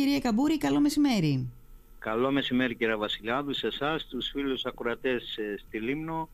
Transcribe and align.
Κύριε 0.00 0.18
Καμπούρη, 0.18 0.58
καλό 0.58 0.80
μεσημέρι. 0.80 1.48
Καλό 1.98 2.30
μεσημέρι 2.30 2.74
κύριε 2.74 2.94
Βασιλιάδου, 2.94 3.54
σε 3.54 3.66
εσάς, 3.66 4.06
τους 4.06 4.30
φίλους 4.32 4.64
ακροατές 4.64 5.36
ε, 5.36 5.56
στη 5.66 5.78
Λίμνο. 5.78 6.28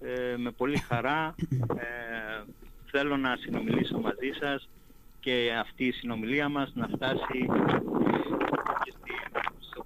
Ε, 0.00 0.36
με 0.36 0.50
πολύ 0.50 0.76
χαρά 0.76 1.34
ε, 1.76 2.44
θέλω 2.90 3.16
να 3.16 3.36
συνομιλήσω 3.36 3.98
μαζί 3.98 4.30
σας 4.40 4.68
και 5.20 5.52
αυτή 5.60 5.84
η 5.84 5.92
συνομιλία 5.92 6.48
μας 6.48 6.72
να 6.74 6.88
φτάσει 6.88 7.48
και 7.48 7.76
στη 7.78 7.99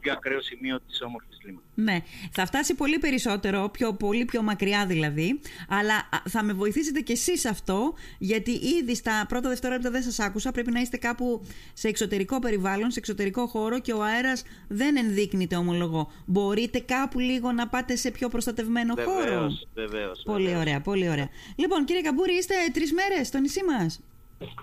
πιο 0.05 0.13
ακραίο 0.13 0.41
σημείο 0.41 0.81
της 0.89 1.03
όμορφης 1.03 1.39
Λίμνου. 1.45 1.61
Ναι, 1.75 1.99
θα 2.33 2.47
φτάσει 2.47 2.75
πολύ 2.75 2.99
περισσότερο, 2.99 3.69
πιο, 3.69 3.93
πολύ 3.93 4.25
πιο 4.25 4.43
μακριά 4.43 4.87
δηλαδή, 4.87 5.41
αλλά 5.69 6.09
θα 6.29 6.43
με 6.43 6.53
βοηθήσετε 6.53 7.01
κι 7.01 7.13
εσείς 7.13 7.45
αυτό, 7.45 7.95
γιατί 8.19 8.51
ήδη 8.51 8.95
στα 8.95 9.25
πρώτα 9.29 9.49
δευτερόλεπτα 9.49 9.91
δεν 9.91 10.03
σας 10.03 10.19
άκουσα, 10.19 10.53
πρέπει 10.53 10.71
να 10.71 10.81
είστε 10.81 10.97
κάπου 10.97 11.47
σε 11.73 11.89
εξωτερικό 11.89 12.39
περιβάλλον, 12.39 12.91
σε 12.91 12.99
εξωτερικό 12.99 13.47
χώρο 13.47 13.81
και 13.81 13.93
ο 13.93 14.03
αέρας 14.03 14.43
δεν 14.69 14.97
ενδείκνυται 14.97 15.57
ομολογώ. 15.57 16.13
Μπορείτε 16.27 16.79
κάπου 16.79 17.19
λίγο 17.19 17.53
να 17.53 17.69
πάτε 17.69 17.97
σε 17.97 18.11
πιο 18.11 18.29
προστατευμένο 18.29 18.95
βεβαίως, 18.95 19.15
χώρο; 19.15 19.49
Βεβαίως, 19.75 20.23
Πολύ 20.25 20.57
ωραία, 20.57 20.81
πολύ 20.81 21.09
ωραία. 21.09 21.29
Λοιπόν, 21.57 21.85
κύριε 21.85 22.03
Καμπούρη, 22.03 22.35
είστε 22.35 22.55
τρεις 22.73 22.93
μέρες 22.93 23.27
στο 23.27 23.39
νησί 23.39 23.61
μας. 23.65 24.01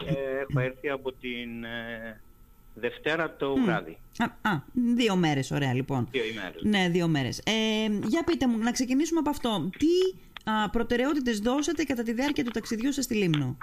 Ε, 0.06 0.14
έχω 0.48 0.60
έρθει 0.60 0.90
από 0.90 1.12
την... 1.12 1.64
Ε, 1.64 2.22
Δευτέρα 2.74 3.36
το 3.36 3.56
βράδυ. 3.56 3.98
Α, 4.18 4.50
α, 4.50 4.62
δύο 4.96 5.16
μέρες, 5.16 5.52
ωραία 5.52 5.74
λοιπόν. 5.74 6.08
Δύο 6.12 6.24
ημέρες. 6.26 6.62
Ναι, 6.64 6.90
δύο 6.90 7.08
μέρες. 7.08 7.40
Ε, 7.40 7.86
για 8.08 8.24
πείτε 8.24 8.48
μου, 8.48 8.58
να 8.58 8.72
ξεκινήσουμε 8.72 9.20
από 9.20 9.30
αυτό. 9.30 9.70
Τι 9.78 10.20
α, 10.52 10.70
προτεραιότητες 10.70 11.40
δώσατε 11.40 11.84
κατά 11.84 12.04
τη 12.04 12.14
διάρκεια 12.14 12.44
του 12.44 12.52
ταξιδιού 12.52 12.92
σας 12.92 13.04
στη 13.04 13.16
Λίμνο; 13.16 13.58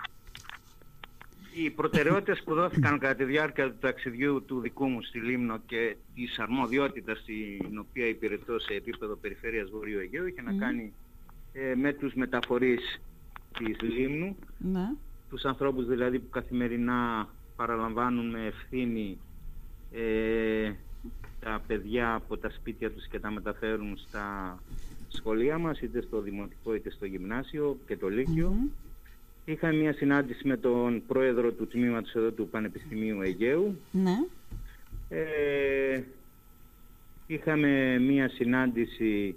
Οι 1.55 1.71
προτεραιότητες 1.71 2.43
που 2.45 2.55
δόθηκαν 2.55 2.99
κατά 2.99 3.15
τη 3.15 3.25
διάρκεια 3.25 3.71
του 3.71 3.79
ταξιδιού 3.81 4.45
του 4.47 4.61
δικού 4.61 4.87
μου 4.87 5.03
στη 5.03 5.19
Λίμνο 5.19 5.59
και 5.67 5.97
της 6.15 6.39
αρμοδιότητας 6.39 7.25
την 7.25 7.79
οποία 7.79 8.07
υπηρετώ 8.07 8.59
σε 8.59 8.75
επίπεδο 8.75 9.15
περιφέρειας 9.15 9.71
Βορείου 9.71 9.99
Αιγαίου 9.99 10.27
είχε 10.27 10.43
να 10.43 10.53
κάνει 10.53 10.93
ε, 11.53 11.75
με 11.75 11.93
τους 11.93 12.15
μεταφορείς 12.15 13.01
της 13.59 13.81
Λίμνου, 13.81 14.37
ναι. 14.59 14.91
τους 15.31 15.45
ανθρώπους 15.45 15.87
δηλαδή 15.87 16.19
που 16.19 16.29
καθημερινά 16.29 17.29
παραλαμβάνουν 17.59 18.31
με 18.31 18.47
ευθύνη 18.47 19.19
ε, 19.93 20.73
τα 21.41 21.63
παιδιά 21.67 22.15
από 22.15 22.37
τα 22.37 22.51
σπίτια 22.51 22.91
τους 22.91 23.07
και 23.07 23.19
τα 23.21 23.31
μεταφέρουν 23.31 23.97
στα 23.97 24.59
σχολεία 25.09 25.59
μας, 25.59 25.81
είτε 25.81 26.01
στο 26.01 26.21
δημοτικό 26.21 26.75
είτε 26.75 26.91
στο 26.91 27.07
γυμνάσιο 27.07 27.79
και 27.87 27.97
το 27.97 28.09
λύκειο. 28.09 28.55
Είχα 29.45 29.73
μια 29.73 29.93
συνάντηση 29.93 30.49
με 30.49 30.57
τον 30.57 31.03
πρόεδρο 31.07 31.53
του 31.53 31.67
τμήματος 31.67 32.15
εδώ 32.15 32.31
του 32.31 32.49
Πανεπιστημίου 32.49 33.23
Αιγαίου. 33.23 33.79
Ναι. 33.91 34.17
Ε, 35.09 36.03
είχαμε 37.27 37.99
μια 37.99 38.29
συνάντηση 38.29 39.35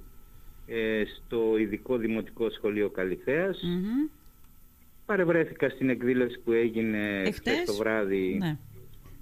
ε, 0.68 1.04
στο 1.06 1.58
ειδικό 1.58 1.98
δημοτικό 1.98 2.50
σχολείο 2.50 2.90
Καλυθέας 2.90 3.64
παρευρέθηκα 5.12 5.70
στην 5.70 5.90
εκδήλωση 5.90 6.40
που 6.40 6.52
έγινε 6.52 7.32
χθες 7.34 7.64
το 7.66 7.74
βράδυ 7.74 8.38
ναι. 8.40 8.58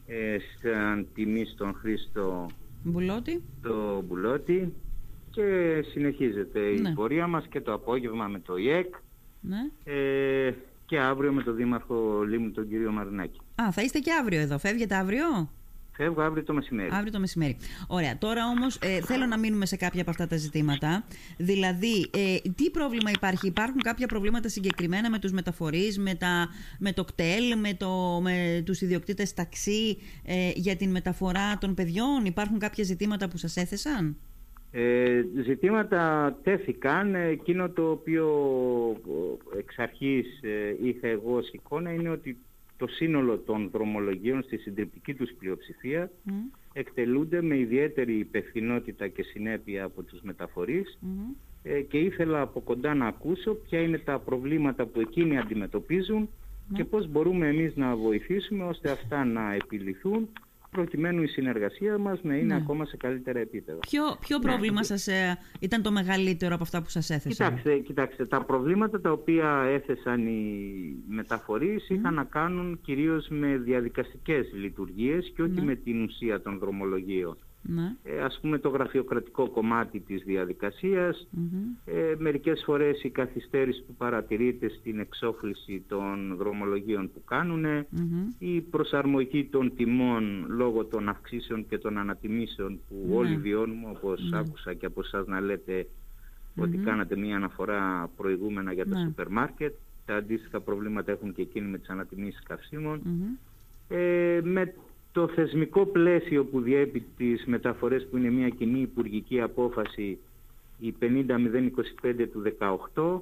ε, 0.08 0.38
σαν 0.62 1.08
τιμή 1.14 1.46
στον 1.46 1.74
Χρήστο 1.74 2.46
Μπουλότη. 2.84 3.44
το 3.62 4.04
Μπουλότη 4.08 4.74
και 5.30 5.80
συνεχίζεται 5.92 6.60
η 6.60 6.80
ναι. 6.80 6.94
πορεία 6.94 7.28
μας 7.28 7.46
και 7.50 7.62
το 7.62 7.74
απόγευμα 7.74 8.28
με 8.28 8.40
το 8.40 8.58
ΙΕΚ 8.58 8.96
ναι. 9.42 9.94
ε, 9.94 10.54
και 10.86 11.00
αύριο 11.00 11.34
με 11.34 11.44
τον 11.44 11.56
Δήμαρχο 11.56 12.24
Λίμνου 12.24 12.52
τον 12.52 12.70
κύριο 12.70 12.92
Μαρινάκη. 12.92 13.40
Α, 13.62 13.72
θα 13.72 13.82
είστε 13.82 14.00
και 14.00 14.12
αύριο 14.22 14.40
εδώ. 14.40 14.58
Φεύγετε 14.58 14.96
αύριο; 14.96 15.50
Φεύγω 16.02 16.22
αύριο 16.22 16.44
το 16.44 16.54
μεσημέρι. 16.54 16.90
Αύριο 16.92 17.12
το 17.12 17.20
μεσημέρι. 17.20 17.58
Ωραία. 17.88 18.18
Τώρα 18.18 18.46
όμως 18.46 18.78
ε, 18.82 19.02
θέλω 19.02 19.26
να 19.26 19.38
μείνουμε 19.38 19.66
σε 19.66 19.76
κάποια 19.76 20.02
από 20.02 20.10
αυτά 20.10 20.28
τα 20.28 20.38
ζητήματα. 20.38 21.04
Δηλαδή, 21.38 22.10
ε, 22.14 22.50
τι 22.56 22.70
πρόβλημα 22.70 23.12
υπάρχει, 23.12 23.48
Υπάρχουν 23.48 23.82
κάποια 23.82 24.08
προβλήματα 24.08 24.50
συγκεκριμένα 24.50 25.10
με 25.10 25.20
τους 25.20 25.32
μεταφορείς, 25.32 26.00
με, 26.00 26.18
με 26.80 26.92
το 26.94 27.04
κτέλ, 27.04 27.58
με, 27.60 27.74
το, 27.78 28.20
με 28.22 28.64
τους 28.66 28.82
ιδιοκτήτες 28.82 29.34
ταξί 29.34 29.98
ε, 30.26 30.52
για 30.56 30.76
την 30.76 30.92
μεταφορά 30.92 31.58
των 31.58 31.74
παιδιών; 31.74 32.26
Υπάρχουν 32.26 32.60
κάποια 32.60 32.84
ζητήματα 32.84 33.28
που 33.28 33.38
σας 33.38 33.58
έθεσαν; 33.58 34.18
Ε, 34.72 35.22
ζητήματα 35.44 36.34
τέθηκαν. 36.44 37.16
Εκείνο 37.16 37.70
το 37.70 37.90
οποίο 37.92 38.28
εξ 39.58 39.78
αρχής 39.78 40.42
ε, 40.42 40.88
είχα 40.88 41.08
εγώ 41.08 41.36
ως 41.36 41.50
εικόνα 41.52 41.94
είναι 41.94 42.10
ότι 42.10 42.38
το 42.80 42.88
σύνολο 42.88 43.38
των 43.38 43.70
δρομολογίων 43.74 44.44
στη 44.44 44.58
συντριπτική 44.58 45.14
τους 45.14 45.32
πλειοψηφία 45.40 46.12
εκτελούνται 46.74 47.42
με 47.42 47.58
ιδιαίτερη 47.58 48.14
υπευθυνότητα 48.18 49.08
και 49.08 49.24
συνέπεια 49.24 49.84
από 49.84 50.04
τους 50.04 50.22
μεταφορείς. 50.22 50.98
Ε, 51.64 51.82
και 51.82 51.98
ήθελα 51.98 52.42
από 52.42 52.62
κοντά 52.62 52.94
να 52.94 53.08
ακούσω 53.08 53.54
ποια 53.54 53.80
είναι 53.80 53.98
τα 53.98 54.20
προβλήματα 54.20 54.86
που 54.86 55.00
εκείνοι 55.00 55.38
αντιμετωπίζουν 55.38 56.30
και 56.74 56.86
πώς 56.86 57.08
μπορούμε 57.08 57.48
εμείς 57.48 57.76
να 57.76 57.96
βοηθήσουμε 57.96 58.64
ώστε 58.64 58.92
αυτά 58.92 59.26
να 59.26 59.54
επιληθούν 59.54 60.30
προκειμένου 60.72 61.24
η 61.24 61.28
συνεργασία 61.28 61.98
μας 61.98 62.20
να 62.24 62.36
είναι 62.36 62.54
ναι. 62.54 62.56
ακόμα 62.56 62.86
σε 62.86 62.98
καλύτερα 62.98 63.40
επίπεδα. 63.40 63.80
Ποιο, 63.80 64.04
ποιο 64.20 64.38
ναι. 64.38 64.44
πρόβλημα 64.44 64.84
σας 64.84 65.08
ε, 65.08 65.38
ήταν 65.60 65.82
το 65.82 65.92
μεγαλύτερο 65.92 66.54
από 66.54 66.64
αυτά 66.64 66.82
που 66.82 66.90
σας 66.90 67.10
έθεσαν. 67.10 67.48
Κοιτάξτε, 67.48 67.78
κοιτάξτε, 67.78 68.26
τα 68.26 68.44
προβλήματα 68.44 69.02
τα 69.02 69.12
οποία 69.12 69.64
έθεσαν 69.68 70.28
οι 70.28 71.04
μεταφορείς 71.08 71.90
είχαν 71.90 72.14
να 72.14 72.24
κάνουν 72.24 72.80
κυρίως 72.82 73.28
με 73.30 73.58
διαδικαστικές 73.58 74.52
λειτουργίες 74.54 75.32
και 75.36 75.42
όχι 75.42 75.52
ναι. 75.52 75.64
με 75.64 75.76
την 75.76 76.04
ουσία 76.04 76.42
των 76.42 76.60
δρομολογίων. 76.60 77.38
Ναι. 77.62 77.96
Ε, 78.04 78.20
ας 78.22 78.40
πούμε 78.42 78.58
το 78.58 78.70
γραφειοκρατικό 78.70 79.50
κομμάτι 79.50 80.00
της 80.00 80.24
διαδικασιας 80.24 81.28
ε, 81.86 82.16
μερικές 82.18 82.64
φορές 82.66 83.04
η 83.04 83.10
καθυστέρηση 83.10 83.84
που 83.84 83.94
παρατηρείται 83.94 84.70
στην 84.70 85.00
εξόφληση 85.00 85.84
των 85.88 86.36
δρομολογίων 86.38 87.12
που 87.14 87.24
κάνουν, 87.24 87.66
η 88.38 88.62
προσαρμογή 88.62 89.46
των 89.46 89.76
τιμών 89.76 90.46
λόγω 90.50 90.86
των 90.86 91.10
αυξήσεων 91.10 91.68
και 91.68 91.78
των 91.78 91.98
ανατιμήσεων 91.98 92.80
που 92.88 93.06
ναι. 93.08 93.16
όλοι 93.16 93.36
βιώνουμε, 93.36 93.90
όπως 93.90 94.32
άκουσα 94.34 94.74
και 94.74 94.86
από 94.86 95.02
εσάς 95.02 95.28
να 95.28 95.40
λέτε 95.40 95.88
ότι 96.56 96.78
κάνατε 96.78 97.16
μία 97.16 97.36
αναφορά 97.36 98.10
προηγούμενα 98.18 98.74
για 98.74 98.86
τα 98.86 98.98
ναι. 98.98 99.06
σούπερ 99.06 99.30
μάρκετ. 99.30 99.74
Τα 100.06 100.16
αντίστοιχα 100.16 100.62
προβλήματα 100.62 101.12
έχουν 101.12 101.34
και 101.34 101.42
εκείνοι 101.42 101.68
με 101.68 101.78
τις 101.78 101.90
ανατιμήσεις 101.90 102.44
καυσίμων. 102.44 103.02
Ε, 103.88 104.40
με 104.44 104.74
το 105.12 105.28
θεσμικό 105.28 105.86
πλαίσιο 105.86 106.46
που 106.46 106.62
διέπει 106.62 107.06
τις 107.18 107.46
μεταφορές 107.46 108.08
που 108.10 108.18
είναι 108.18 108.30
μια 108.30 108.50
κοινή 108.50 108.80
υπουργική 108.82 109.42
απόφαση 109.42 110.18
η 110.80 110.94
50.025 111.02 112.28
του 112.32 112.44
18 112.94 113.20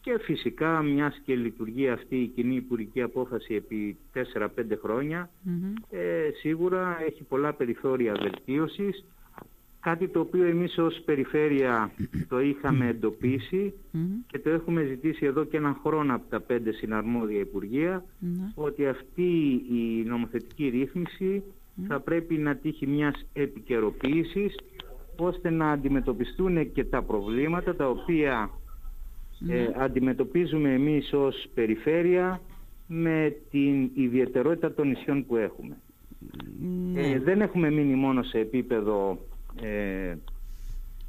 και 0.00 0.18
φυσικά 0.20 0.82
μιας 0.82 1.20
και 1.24 1.34
λειτουργεί 1.34 1.88
αυτή 1.88 2.16
η 2.16 2.26
κοινή 2.26 2.54
υπουργική 2.54 3.02
απόφαση 3.02 3.54
επί 3.54 3.96
4-5 4.14 4.46
χρονια 4.82 5.30
ε, 5.90 6.30
σίγουρα 6.40 6.96
έχει 7.06 7.22
πολλά 7.22 7.52
περιθώρια 7.52 8.12
βελτίωσης 8.20 9.04
κάτι 9.80 10.08
το 10.08 10.20
οποίο 10.20 10.44
εμείς 10.44 10.78
ως 10.78 11.02
περιφέρεια 11.04 11.90
το 12.28 12.40
είχαμε 12.40 12.86
εντοπίσει 12.88 13.72
και 14.26 14.38
το 14.38 14.50
έχουμε 14.50 14.84
ζητήσει 14.84 15.26
εδώ 15.26 15.44
και 15.44 15.56
έναν 15.56 15.76
χρόνο 15.84 16.14
από 16.14 16.30
τα 16.30 16.40
πέντε 16.40 16.72
συναρμόδια 16.72 17.46
ότι 18.54 18.86
αυτή 18.86 19.62
η 19.70 20.02
νομοθετική 20.06 20.68
ρύθμιση 20.68 21.42
θα 21.88 22.00
πρέπει 22.00 22.34
να 22.38 22.56
τύχει 22.56 22.86
μιας 22.86 23.26
επικαιροποίησης 23.32 24.54
ώστε 25.16 25.50
να 25.50 25.70
αντιμετωπιστούν 25.70 26.72
και 26.72 26.84
τα 26.84 27.02
προβλήματα 27.02 27.76
τα 27.76 27.88
οποία 27.88 28.50
ε, 29.48 29.66
αντιμετωπίζουμε 29.76 30.72
εμείς 30.74 31.12
ως 31.12 31.46
περιφέρεια 31.54 32.40
με 32.86 33.36
την 33.50 33.90
ιδιαιτερότητα 33.94 34.72
των 34.74 34.88
νησιών 34.88 35.26
που 35.26 35.36
έχουμε. 35.36 35.76
Ε, 36.94 37.18
δεν 37.18 37.40
έχουμε 37.40 37.70
μείνει 37.70 37.94
μόνο 37.94 38.22
σε 38.22 38.38
επίπεδο 38.38 39.18
ε, 39.62 40.14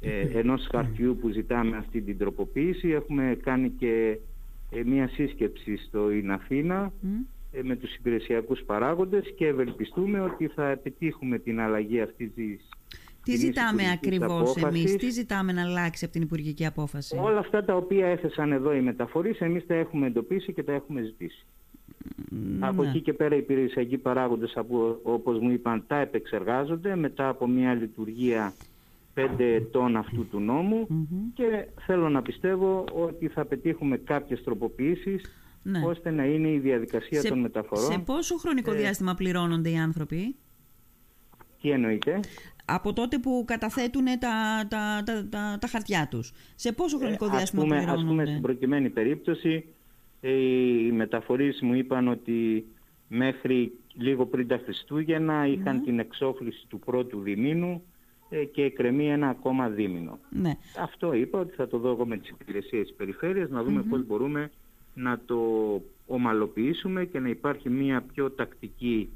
ε, 0.00 0.38
ενός 0.38 0.66
χαρτιού 0.70 1.18
που 1.20 1.28
ζητάμε 1.28 1.76
αυτή 1.76 2.00
την 2.02 2.18
τροποποίηση. 2.18 2.88
Έχουμε 2.88 3.38
κάνει 3.42 3.70
και 3.70 4.18
ε, 4.70 4.82
μία 4.84 5.08
σύσκεψη 5.08 5.76
στο 5.76 6.10
Ιναθήνα 6.10 6.92
ε, 7.52 7.62
με 7.62 7.76
τους 7.76 7.94
υπηρεσιακούς 7.94 8.62
παράγοντες 8.66 9.34
και 9.36 9.46
ευελπιστούμε 9.46 10.20
ότι 10.20 10.46
θα 10.46 10.70
επιτύχουμε 10.70 11.38
την 11.38 11.60
αλλαγή 11.60 12.00
αυτής 12.00 12.34
της 12.34 12.68
τι 13.22 13.36
ζητάμε 13.36 13.90
ακριβώς 13.92 14.56
εμείς, 14.56 14.96
τι 14.96 15.10
ζητάμε 15.10 15.52
να 15.52 15.62
αλλάξει 15.62 16.04
από 16.04 16.12
την 16.12 16.22
Υπουργική 16.22 16.66
Απόφαση; 16.66 17.16
Όλα 17.20 17.38
αυτά 17.38 17.64
τα 17.64 17.76
οποία 17.76 18.06
έθεσαν 18.06 18.52
εδώ 18.52 18.74
οι 18.74 18.80
μεταφορείς, 18.80 19.40
εμείς 19.40 19.66
τα 19.66 19.74
έχουμε 19.74 20.06
εντοπίσει 20.06 20.52
και 20.52 20.62
τα 20.62 20.72
έχουμε 20.72 21.02
ζητήσει. 21.02 21.46
Από 22.60 22.82
ναι. 22.82 22.88
εκεί 22.88 23.00
και 23.00 23.12
πέρα 23.12 23.34
οι 23.34 23.38
υπηρεσιακοί 23.38 23.98
παράγοντες 23.98 24.56
όπως 25.02 25.38
μου 25.38 25.50
είπαν 25.50 25.84
τα 25.86 25.96
επεξεργάζονται 25.96 26.96
μετά 26.96 27.28
από 27.28 27.46
μια 27.46 27.74
λειτουργία 27.74 28.54
πέντε 29.14 29.54
ετών 29.54 29.96
αυτού 29.96 30.28
του 30.28 30.40
νομου 30.40 30.86
και 31.34 31.66
θέλω 31.86 32.08
να 32.08 32.22
πιστεύω 32.22 32.84
ότι 32.92 33.28
θα 33.28 33.44
πετύχουμε 33.44 33.96
κάποιες 33.96 34.42
τροποποιήσεις 34.42 35.22
ναι. 35.62 35.82
ώστε 35.84 36.10
να 36.10 36.24
είναι 36.24 36.48
η 36.48 36.58
διαδικασία 36.58 37.22
των 37.22 37.38
μεταφορών. 37.40 37.92
Σε 37.92 37.98
πόσο 37.98 38.36
χρονικό 38.36 38.72
ε, 38.72 38.76
διάστημα 38.76 39.14
πληρώνονται 39.14 39.70
οι 39.70 39.76
άνθρωποι; 39.76 40.36
Τι 41.60 41.70
εννοείτε; 41.70 42.20
Από 42.64 42.92
τότε 42.92 43.18
που 43.18 43.44
καταθέτουν 43.46 44.04
τα, 44.04 44.66
τα, 44.68 45.02
τα, 45.04 45.26
τα, 45.30 45.58
τα 45.60 45.66
χαρτιά 45.66 46.08
τους. 46.10 46.32
Σε 46.54 46.72
πόσο 46.72 46.98
χρονικό 46.98 47.24
Ε, 47.24 47.28
διάστημα 47.28 47.62
ας 47.62 47.68
πούμε, 47.68 47.76
πληρώνονται; 47.76 48.02
ας 48.02 48.08
πούμε 48.08 48.24
στην 48.26 48.40
προκειμένη 48.40 48.90
περίπτωση 48.90 49.50
ε, 49.50 49.72
οι 50.28 50.92
μεταφορείς 50.92 51.60
μου 51.62 51.74
είπαν 51.74 52.08
ότι 52.08 52.64
μέχρι 53.08 53.72
λίγο 53.94 54.26
πριν 54.26 54.46
τα 54.48 54.60
Χριστούγεννα 54.64 55.46
είχαν 55.46 55.76
Ναι. 55.76 55.82
την 55.82 55.98
εξόφληση 55.98 56.66
του 56.68 56.78
πρώτου 56.78 57.20
διμήνου 57.20 57.82
ε, 58.30 58.44
και 58.44 58.62
εκκρεμεί 58.62 59.10
ένα 59.10 59.28
ακόμα 59.28 59.68
δίμηνο. 59.68 60.18
Ναι. 60.30 60.52
Αυτό 60.80 61.12
είπα 61.12 61.38
ότι 61.40 61.54
θα 61.54 61.66
το 61.68 61.78
δω 61.78 61.90
εγώ 61.90 62.06
με 62.06 62.16
τις 62.16 62.28
υπηρεσίες 62.40 62.86
της 62.86 62.96
περιφέρειας 62.96 63.50
να 63.50 63.62
δούμε 63.62 63.82
πώς 63.82 64.06
μπορούμε 64.06 64.50
να 64.94 65.20
το 65.26 65.40
ομαλοποιήσουμε 66.06 67.04
και 67.04 67.18
να 67.18 67.28
υπάρχει 67.28 67.68
μια 67.70 68.02
πιο 68.12 68.30
τακτική 68.30 69.08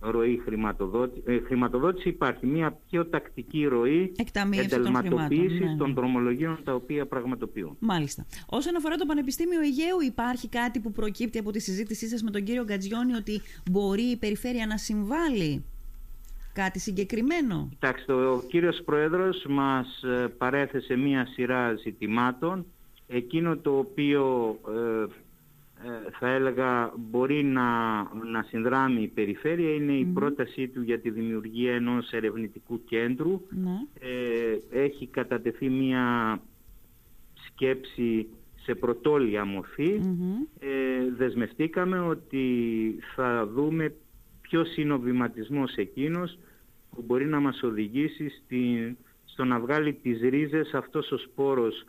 ροή 0.00 0.40
χρηματοδότηση. 0.44 1.22
Ε, 1.26 1.40
χρηματοδότηση 1.40 2.08
υπάρχει 2.08 2.46
μια 2.46 2.78
πιο 2.90 3.06
τακτική 3.06 3.66
ροή 3.66 4.12
Εκταμείευση 4.16 4.68
των 4.68 4.80
ενταλματοποίησης 4.80 5.46
χρημάτων, 5.46 5.70
ναι, 5.70 5.76
των 5.76 5.88
ναι. 5.88 5.94
δρομολογίων 5.94 6.58
τα 6.64 6.74
οποία 6.74 7.06
πραγματοποιούν. 7.06 7.76
Μάλιστα. 7.78 8.26
Όσον 8.46 8.76
αφορά 8.76 8.96
το 8.96 9.06
Πανεπιστήμιο 9.06 9.60
Αιγαίου, 9.60 10.00
υπάρχει 10.06 10.48
κάτι 10.48 10.80
που 10.80 10.92
προκύπτει 10.92 11.38
από 11.38 11.50
τη 11.50 11.60
συζήτησή 11.60 12.08
σας 12.08 12.22
με 12.22 12.30
τον 12.30 12.44
κύριο 12.44 12.64
Γκατζιόνη 12.64 13.14
ότι 13.14 13.40
μπορεί 13.70 14.02
η 14.02 14.16
περιφέρεια 14.16 14.66
να 14.66 14.76
συμβάλλει; 14.76 15.64
Κάτι 16.52 16.78
συγκεκριμένο; 16.78 17.68
Κοιτάξτε, 17.70 18.12
ο 18.12 18.42
κύριος 18.48 18.82
Πρόεδρος 18.84 19.46
μας 19.48 20.02
ε, 20.02 20.28
παρέθεσε 20.38 20.96
μία 20.96 21.26
σειρά 21.26 21.74
ζητημάτων. 21.74 22.66
Εκείνο 23.08 23.56
το 23.56 23.78
οποίο 23.78 24.56
ε, 24.68 25.02
ε, 25.02 25.06
θα 26.18 26.28
έλεγα 26.28 26.92
μπορεί 26.96 27.44
να, 27.44 28.00
να 28.24 28.42
συνδράμει 28.42 29.02
η 29.02 29.08
περιφέρεια 29.08 29.74
είναι 29.74 29.92
η 29.92 30.04
πρότασή 30.04 30.68
του 30.68 30.82
για 30.82 31.00
τη 31.00 31.10
δημιουργία 31.10 31.74
ενός 31.74 32.10
ερευνητικού 32.10 32.84
κέντρου. 32.84 33.40
Ναι. 33.50 33.80
Ε, 34.00 34.82
έχει 34.84 35.06
κατατεθεί 35.06 35.68
μία 35.68 36.40
σκέψη 37.46 38.26
σε 38.62 38.74
πρωτόλια 38.74 39.44
μορφή. 39.44 40.00
Μμμ. 40.02 40.32
Ε, 40.58 40.68
δεσμευτήκαμε 41.16 42.00
ότι 42.00 42.44
θα 43.14 43.46
δούμε 43.46 43.94
ποιος 44.40 44.76
είναι 44.76 44.92
ο 44.92 44.98
βηματισμός 44.98 45.74
εκείνος 45.74 46.38
που 46.90 47.02
μπορεί 47.06 47.26
να 47.26 47.40
μας 47.40 47.62
οδηγήσει 47.62 48.28
στην, 48.28 48.96
στο 49.24 49.44
να 49.44 49.60
βγάλει 49.60 49.92
τις 49.92 50.20
ρίζες 50.20 50.74
αυτός 50.74 51.10
ο 51.10 51.18
σπόρος 51.18 51.84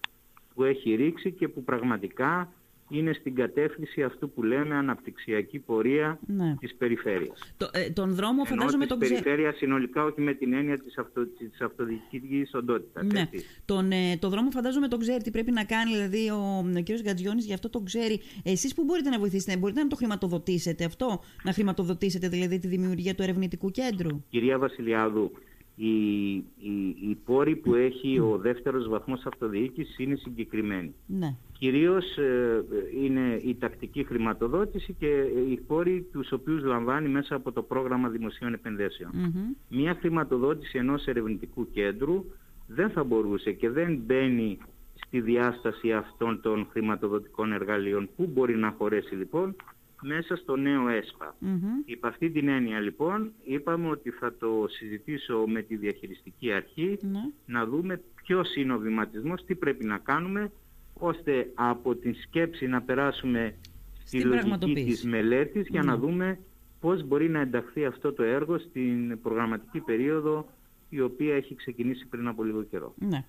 που 0.53 0.63
έχει 0.63 0.95
ρίξει 0.95 1.31
και 1.31 1.47
που 1.47 1.63
πραγματικά 1.63 2.53
είναι 2.89 3.13
στην 3.13 3.35
κατεύθυνση 3.35 4.03
αυτού 4.03 4.29
που 4.31 4.43
λέμε 4.43 4.75
αναπτυξιακή 4.75 5.59
πορεία 5.59 6.19
Ναι. 6.27 6.55
της 6.59 6.75
περιφέρειας. 6.75 7.53
Το, 7.57 7.69
ε, 7.73 7.89
τον 7.89 8.13
δρόμο 8.13 8.41
Ενώ 8.45 8.45
φαντάζομαι 8.45 8.79
της 8.85 8.87
τον 8.89 8.99
ξέρει. 8.99 9.21
περιφέρειας 9.21 9.55
συνολικά 9.57 10.03
όχι 10.03 10.21
με 10.21 10.33
την 10.33 10.53
έννοια 10.53 10.77
της, 10.77 10.97
αυτο, 10.97 11.25
της 11.25 11.61
αυτοδιοικητικής 11.61 12.53
οντότητας. 12.53 13.03
Ναι. 13.03 13.19
έτσι. 13.19 13.45
Τον, 13.65 13.91
ε, 13.91 14.17
το 14.19 14.29
δρόμο 14.29 14.49
φαντάζομαι 14.51 14.87
τον 14.87 14.99
ξέρει 14.99 15.23
τι 15.23 15.31
πρέπει 15.31 15.51
να 15.51 15.63
κάνει, 15.63 15.91
δηλαδή 15.91 16.29
ο, 16.29 16.63
ο 16.77 16.83
κ. 16.83 17.01
Γκατζιόνης 17.01 17.45
γι' 17.45 17.53
αυτό 17.53 17.69
τον 17.69 17.85
ξέρει. 17.85 18.19
Εσείς 18.43 18.73
που 18.73 18.83
μπορείτε 18.83 19.09
να 19.09 19.19
βοηθήσετε, 19.19 19.57
μπορείτε 19.57 19.81
να 19.83 19.87
το 19.87 19.95
χρηματοδοτήσετε 19.95 20.83
αυτό, 20.85 21.19
να 21.43 21.53
χρηματοδοτήσετε 21.53 22.27
δηλαδή 22.27 22.59
τη 22.59 22.67
δημιουργία 22.67 23.15
του 23.15 23.21
ερευνητικού 23.23 23.71
κέντρου; 23.71 24.23
Κυρία 24.29 24.57
Βασιλιάδου, 24.57 25.31
οι, 25.81 26.35
οι, 26.35 26.95
οι 27.09 27.17
πόροι 27.25 27.55
που 27.55 27.75
έχει 27.75 28.19
ο 28.19 28.37
δεύτερος 28.37 28.87
βαθμός 28.89 29.25
αυτοδιοίκησης 29.25 29.99
είναι 29.99 30.15
συγκεκριμένοι. 30.15 30.93
Ναι. 31.05 31.35
Κυρίως 31.57 32.17
ε, 32.17 32.63
είναι 33.03 33.39
η 33.43 33.55
τακτική 33.55 34.03
χρηματοδότηση 34.03 34.93
και 34.93 35.07
οι 35.49 35.59
πόροι 35.67 36.07
τους 36.11 36.31
οποίους 36.31 36.63
λαμβάνει 36.63 37.09
μέσα 37.09 37.35
από 37.35 37.51
το 37.51 37.61
πρόγραμμα 37.61 38.09
δημοσίων 38.09 38.53
επενδύσεων. 38.53 39.11
Μμμ. 39.13 39.55
Μία 39.69 39.95
χρηματοδότηση 39.99 40.77
ενός 40.77 41.05
ερευνητικού 41.05 41.71
κέντρου 41.71 42.25
δεν 42.67 42.89
θα 42.89 43.03
μπορούσε 43.03 43.51
και 43.51 43.69
δεν 43.69 43.95
μπαίνει 44.05 44.57
στη 45.05 45.21
διάσταση 45.21 45.93
αυτών 45.93 46.41
των 46.41 46.67
χρηματοδοτικών 46.71 47.51
εργαλείων. 47.53 48.09
Πού 48.15 48.29
μπορεί 48.33 48.57
να 48.57 48.75
χωρέσει 48.77 49.15
λοιπόν 49.15 49.55
μέσα 50.01 50.35
στο 50.35 50.55
νέο 50.55 50.87
ΕΣΠΑ. 50.87 51.35
Μμμ. 51.39 51.59
Υπ' 51.85 52.05
αυτή 52.05 52.29
την 52.29 52.47
έννοια 52.47 52.79
λοιπόν 52.79 53.31
είπαμε 53.43 53.89
ότι 53.89 54.09
θα 54.09 54.33
το 54.39 54.65
συζητήσω 54.69 55.43
με 55.47 55.61
τη 55.61 55.75
διαχειριστική 55.75 56.51
αρχή 56.51 56.97
Ναι. 57.01 57.19
να 57.45 57.65
δούμε 57.65 58.01
ποιος 58.23 58.55
είναι 58.55 58.73
ο 58.73 58.77
βηματισμός, 58.79 59.45
τι 59.45 59.55
πρέπει 59.55 59.85
να 59.85 59.97
κάνουμε 59.97 60.51
ώστε 60.93 61.51
από 61.55 61.95
την 61.95 62.15
σκέψη 62.15 62.67
να 62.67 62.81
περάσουμε 62.81 63.55
στη 64.03 64.17
Στην 64.17 64.27
λογική 64.29 64.47
πραγματοποίηση. 64.47 64.85
της 64.85 65.03
μελέτης 65.03 65.67
για 65.67 65.83
Ναι. 65.83 65.91
να 65.91 65.97
δούμε 65.97 66.39
πώς 66.79 67.03
μπορεί 67.07 67.29
να 67.29 67.39
ενταχθεί 67.39 67.85
αυτό 67.85 68.13
το 68.13 68.23
έργο 68.23 68.57
στην 68.57 69.21
προγραμματική 69.21 69.79
περίοδο 69.79 70.49
η 70.89 71.01
οποία 71.01 71.35
έχει 71.35 71.55
ξεκινήσει 71.55 72.05
πριν 72.05 72.27
από 72.27 72.43
λίγο 72.43 72.63
καιρό. 72.63 72.93
Ναι. 72.97 73.23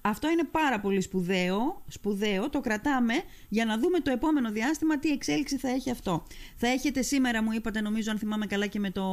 Αυτό 0.00 0.30
είναι 0.30 0.44
πάρα 0.50 0.80
πολύ 0.80 1.00
σπουδαίο, 1.00 1.82
σπουδαίο, 1.86 2.50
το 2.50 2.60
κρατάμε 2.60 3.14
για 3.48 3.64
να 3.64 3.78
δούμε 3.78 4.00
το 4.00 4.10
επόμενο 4.10 4.50
διάστημα 4.50 4.98
τι 4.98 5.10
εξέλιξη 5.10 5.56
θα 5.56 5.68
έχει 5.68 5.90
αυτό. 5.90 6.26
Θα 6.56 6.66
έχετε 6.68 7.02
σήμερα, 7.02 7.42
μου 7.42 7.52
είπατε, 7.52 7.80
νομίζω, 7.80 8.10
αν 8.10 8.18
θυμάμαι 8.18 8.46
καλά, 8.46 8.66
και 8.66 8.78
με 8.78 8.90
το 8.90 9.04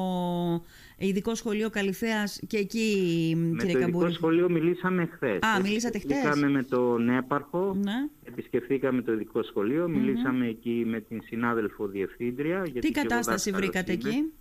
ειδικό 0.98 1.36
σχολείο 1.36 1.70
Καλυθέας 1.70 2.40
και 2.48 2.58
εκεί, 2.58 3.34
Με 3.38 3.58
κύριε 3.58 3.74
το 3.74 3.80
ειδικό 3.80 3.80
Καμπούρη. 3.92 4.14
σχολείο 4.14 4.50
μιλήσαμε 4.50 5.06
χθες. 5.06 5.40
Α, 5.42 5.60
μιλήσατε 5.62 6.00
χθες. 6.00 6.12
Επισκεφθήκαμε 6.12 6.52
με 6.52 6.64
τον 6.64 7.10
έπαρχο, 7.10 7.74
Ναι. 7.84 7.94
επισκεφθήκαμε 8.24 9.02
το 9.02 9.12
ειδικό 9.14 9.44
σχολείο, 9.44 9.88
μιλήσαμε 9.88 10.48
εκεί 10.48 10.84
με 10.88 11.00
την 11.02 11.22
συνάδελφο 11.24 11.88
διευθύντρια. 11.88 12.58
γιατί 12.64 12.80
Τι 12.80 12.92
και 12.92 13.00
εγώ 13.00 13.08
κατάσταση 13.08 13.52
δάσκαλος 13.52 13.60
βρήκατε 13.60 13.92
είμαι. 13.92 14.10
εκεί; 14.10 14.34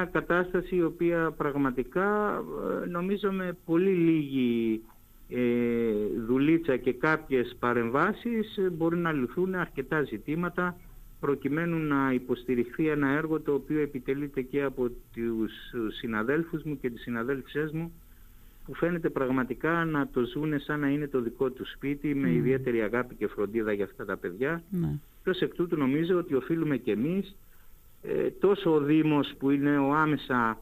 Ε, 0.00 0.06
Είναι 0.06 0.10
μια 0.12 0.20
κατάσταση 0.20 0.76
η 0.76 0.82
οποία 0.82 1.30
πραγματικά 1.36 2.36
ε, 2.82 2.86
νομίζω 2.86 3.32
με 3.32 3.56
πολύ 3.64 3.90
λίγη 3.90 4.82
ε, 5.28 5.92
δουλίτσα 6.26 6.76
και 6.76 6.92
κάποιες 6.92 7.56
παρεμβάσεις 7.58 8.56
ε, 8.56 8.70
μπορεί 8.70 8.96
να 8.96 9.12
λυθούν 9.12 9.54
αρκετά 9.54 10.02
ζητήματα 10.02 10.76
προκειμένου 11.20 11.78
να 11.78 12.12
υποστηριχθεί 12.12 12.88
ένα 12.88 13.08
έργο 13.08 13.40
το 13.40 13.54
οποίο 13.54 13.80
επιτελείται 13.80 14.42
και 14.42 14.62
από 14.62 14.90
τους 15.14 15.52
συναδέλφους 15.98 16.62
μου 16.62 16.78
και 16.80 16.90
τις 16.90 17.02
συναδέλφισές 17.02 17.72
μου 17.72 17.92
που 18.64 18.74
φαίνεται 18.74 19.08
πραγματικά 19.08 19.84
να 19.84 20.08
το 20.08 20.20
ζούνε 20.24 20.58
σαν 20.58 20.80
να 20.80 20.88
είναι 20.88 21.08
το 21.08 21.20
δικό 21.20 21.50
τους 21.50 21.70
σπίτι 21.70 22.14
με 22.14 22.30
ιδιαίτερη 22.30 22.82
αγάπη 22.82 23.14
και 23.14 23.26
φροντίδα 23.26 23.72
για 23.72 23.84
αυτά 23.84 24.04
τα 24.04 24.16
παιδιά. 24.16 24.62
Ναι. 24.70 24.98
Και 25.22 25.30
ως 25.30 25.40
εκ 25.40 25.54
τούτου 25.54 25.76
νομίζω 25.76 26.18
ότι 26.18 26.34
οφείλουμε 26.34 26.76
και 26.76 26.92
εμείς 26.92 27.36
ε, 28.02 28.30
τόσο 28.30 28.74
ο 28.74 28.80
Δήμος 28.80 29.34
που 29.38 29.50
είναι 29.50 29.78
ο 29.78 29.94
άμεσα, 29.94 30.58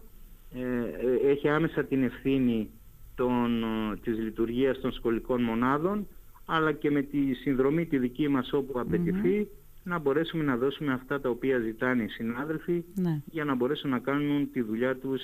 ε, 0.55 0.61
ε, 0.61 1.31
έχει 1.31 1.49
άμεσα 1.49 1.85
την 1.85 2.03
ευθύνη 2.03 2.71
των, 3.15 3.63
ε, 3.63 3.97
της 4.03 4.19
λειτουργίας 4.19 4.81
των 4.81 4.93
σχολικών 4.93 5.43
μονάδων 5.43 6.07
αλλά 6.47 6.73
και 6.73 6.91
με 6.91 7.03
τη 7.03 7.35
συνδρομή 7.35 7.87
τη 7.87 7.99
δική 7.99 8.29
μας 8.29 8.53
όπου 8.53 8.81
απαιτηθεί 8.81 9.49
να 9.83 9.99
μπορέσουμε 9.99 10.45
να 10.45 10.57
δώσουμε 10.57 10.93
αυτά 10.93 11.21
τα 11.21 11.29
οποία 11.29 11.59
ζητάνε 11.59 12.03
οι 12.03 12.09
συνάδελφοι 12.09 12.85
Ναι. 12.95 13.23
για 13.31 13.45
να 13.45 13.55
μπορέσουν 13.55 13.91
να 13.91 13.99
κάνουν 13.99 14.51
τη 14.53 14.63
δουλειά 14.63 14.97
τους 14.97 15.21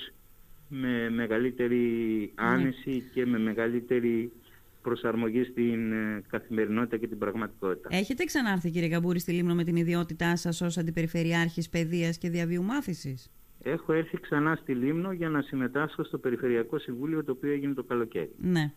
με 0.69 1.09
μεγαλύτερη 1.09 2.31
άνεση 2.35 3.03
και 3.13 3.25
με 3.25 3.39
μεγαλύτερη 3.39 4.31
προσαρμογή 4.85 5.43
στην 5.43 5.91
ε, 5.91 6.21
καθημερινότητα 6.27 6.97
και 6.97 7.07
την 7.07 7.17
πραγματικότητα. 7.17 7.89
Έχετε 7.91 8.23
ξανάρθει, 8.23 8.69
κύριε 8.69 8.89
Καμπούρη, 8.89 9.19
στη 9.19 9.31
Λίμνο 9.31 9.55
με 9.55 9.63
την 9.63 9.75
ιδιότητά 9.75 10.35
σας 10.35 10.61
ως 10.61 10.77
Αντιπεριφερειάρχης 10.77 11.69
Παιδείας 11.69 12.17
και 12.17 12.29
Διαβίου 12.29 12.63
Μάθησης; 12.63 13.31
Έχω 13.67 13.93
έρθει 13.93 14.19
ξανά 14.19 14.55
στη 14.55 14.73
Λίμνο 14.73 15.11
για 15.11 15.29
να 15.29 15.41
συμμετάσχω 15.41 16.03
στο 16.03 16.17
Περιφερειακό 16.17 16.79
Συμβούλιο 16.79 17.23
το 17.23 17.31
οποίο 17.31 17.51
έγινε 17.51 17.73
το 17.73 17.83
καλοκαίρι. 17.83 18.31
Ναι. 18.37 18.71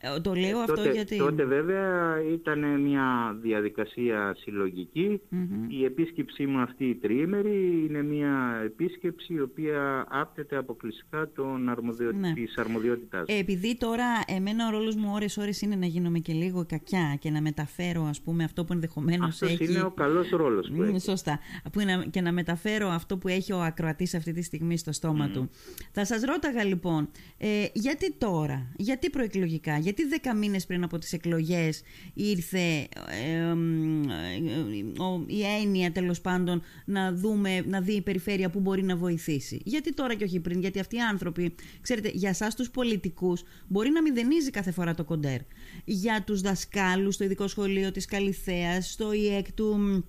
Ε, 0.00 0.20
Το 0.20 0.34
λέω 0.34 0.58
αυτό 0.58 0.74
τότε, 0.74 0.90
γιατί... 0.90 1.16
τότε 1.16 1.44
βέβαια 1.44 2.22
ήταν 2.32 2.80
μια 2.80 3.36
διαδικασία 3.42 4.34
συλλογική. 4.38 5.20
Μμμ. 5.28 5.70
Η 5.70 5.84
επίσκεψή 5.84 6.46
μου 6.46 6.58
αυτή 6.58 6.84
η 6.84 6.94
τριήμερη 6.94 7.84
είναι 7.88 8.02
μια 8.02 8.60
επίσκεψη 8.64 9.34
η 9.34 9.40
οποία 9.40 10.06
άπτεται 10.08 10.56
αποκλειστικά 10.56 11.30
των 11.34 11.68
αρμοδιο... 11.68 12.12
Ναι. 12.12 12.32
της 12.32 12.56
αρμοδιότητάς 12.56 13.20
μου. 13.28 13.34
Ε, 13.34 13.38
επειδή 13.38 13.76
τώρα 13.76 14.04
εμένα 14.26 14.66
ο 14.66 14.70
ρόλος 14.70 14.96
μου 14.96 15.10
ώρες-ώρες 15.14 15.60
είναι 15.60 15.76
να 15.76 15.86
γίνομαι 15.86 16.18
και 16.18 16.32
λίγο 16.32 16.66
κακιά 16.68 17.16
και 17.20 17.30
να 17.30 17.40
μεταφέρω 17.40 18.02
ας 18.02 18.20
πούμε 18.20 18.44
αυτό 18.44 18.64
που 18.64 18.72
ενδεχομένως 18.72 19.28
Αυτός 19.28 19.50
έχει... 19.50 19.64
είναι 19.64 19.82
ο 19.82 19.90
καλός 19.90 20.30
ρόλος 20.30 20.68
που 20.68 20.82
Μ, 20.82 20.82
έχει. 20.82 21.00
Σωστά. 21.00 21.38
Που 21.72 21.80
είναι, 21.80 22.06
και 22.10 22.20
να 22.20 22.32
μεταφέρω 22.32 22.88
αυτό 22.88 23.18
που 23.18 23.28
έχει 23.28 23.52
ο 23.52 23.60
ακροατής 23.60 24.14
αυτή 24.28 24.40
τη 24.40 24.42
στιγμή 24.46 24.76
στο 24.78 24.92
στόμα 24.92 25.28
του. 25.28 25.50
Θα 25.92 26.04
σας 26.04 26.22
ρώταγα 26.22 26.64
λοιπόν, 26.64 27.08
ε, 27.38 27.64
γιατί 27.72 28.12
τώρα, 28.12 28.72
γιατί 28.76 29.10
προεκλογικά, 29.10 29.78
γιατί 29.78 30.04
δέκα 30.04 30.34
μήνες 30.34 30.66
πριν 30.66 30.84
από 30.84 30.98
τις 30.98 31.12
εκλογές 31.12 31.82
ήρθε 32.14 32.88
ε, 33.26 33.54
μ, 33.54 34.02
ε, 34.08 35.02
ο- 35.02 35.24
η 35.26 35.42
έννοια 35.62 35.92
τέλος 35.92 36.20
πάντων 36.20 36.62
να, 36.84 37.12
δούμε, 37.12 37.60
να 37.60 37.80
δει 37.80 37.92
η 37.92 38.00
περιφέρεια 38.02 38.50
που 38.50 38.60
μπορεί 38.60 38.82
να 38.82 38.96
βοηθήσει. 38.96 39.60
Γιατί 39.64 39.94
τώρα 39.94 40.14
και 40.14 40.24
όχι 40.24 40.40
πριν, 40.40 40.60
γιατί 40.60 40.78
αυτοί 40.80 40.96
οι 40.96 41.00
άνθρωποι, 41.00 41.54
ξέρετε, 41.80 42.10
για 42.14 42.28
εσάς 42.28 42.54
τους 42.54 42.70
πολιτικούς 42.70 43.42
μπορεί 43.68 43.90
να 43.90 44.02
μηδενίζει 44.02 44.50
κάθε 44.50 44.70
φορά 44.70 44.94
το 44.94 45.04
κοντέρ. 45.04 45.38
Για 45.84 46.22
τους 46.26 46.40
δασκάλους 46.40 47.14
στο 47.14 47.24
ειδικό 47.24 47.48
σχολείο 47.48 47.90
της 47.90 48.04
Καλυθέας, 48.04 48.90
στο 48.90 49.12
ΙΕΚ 49.12 49.52
του 49.52 50.04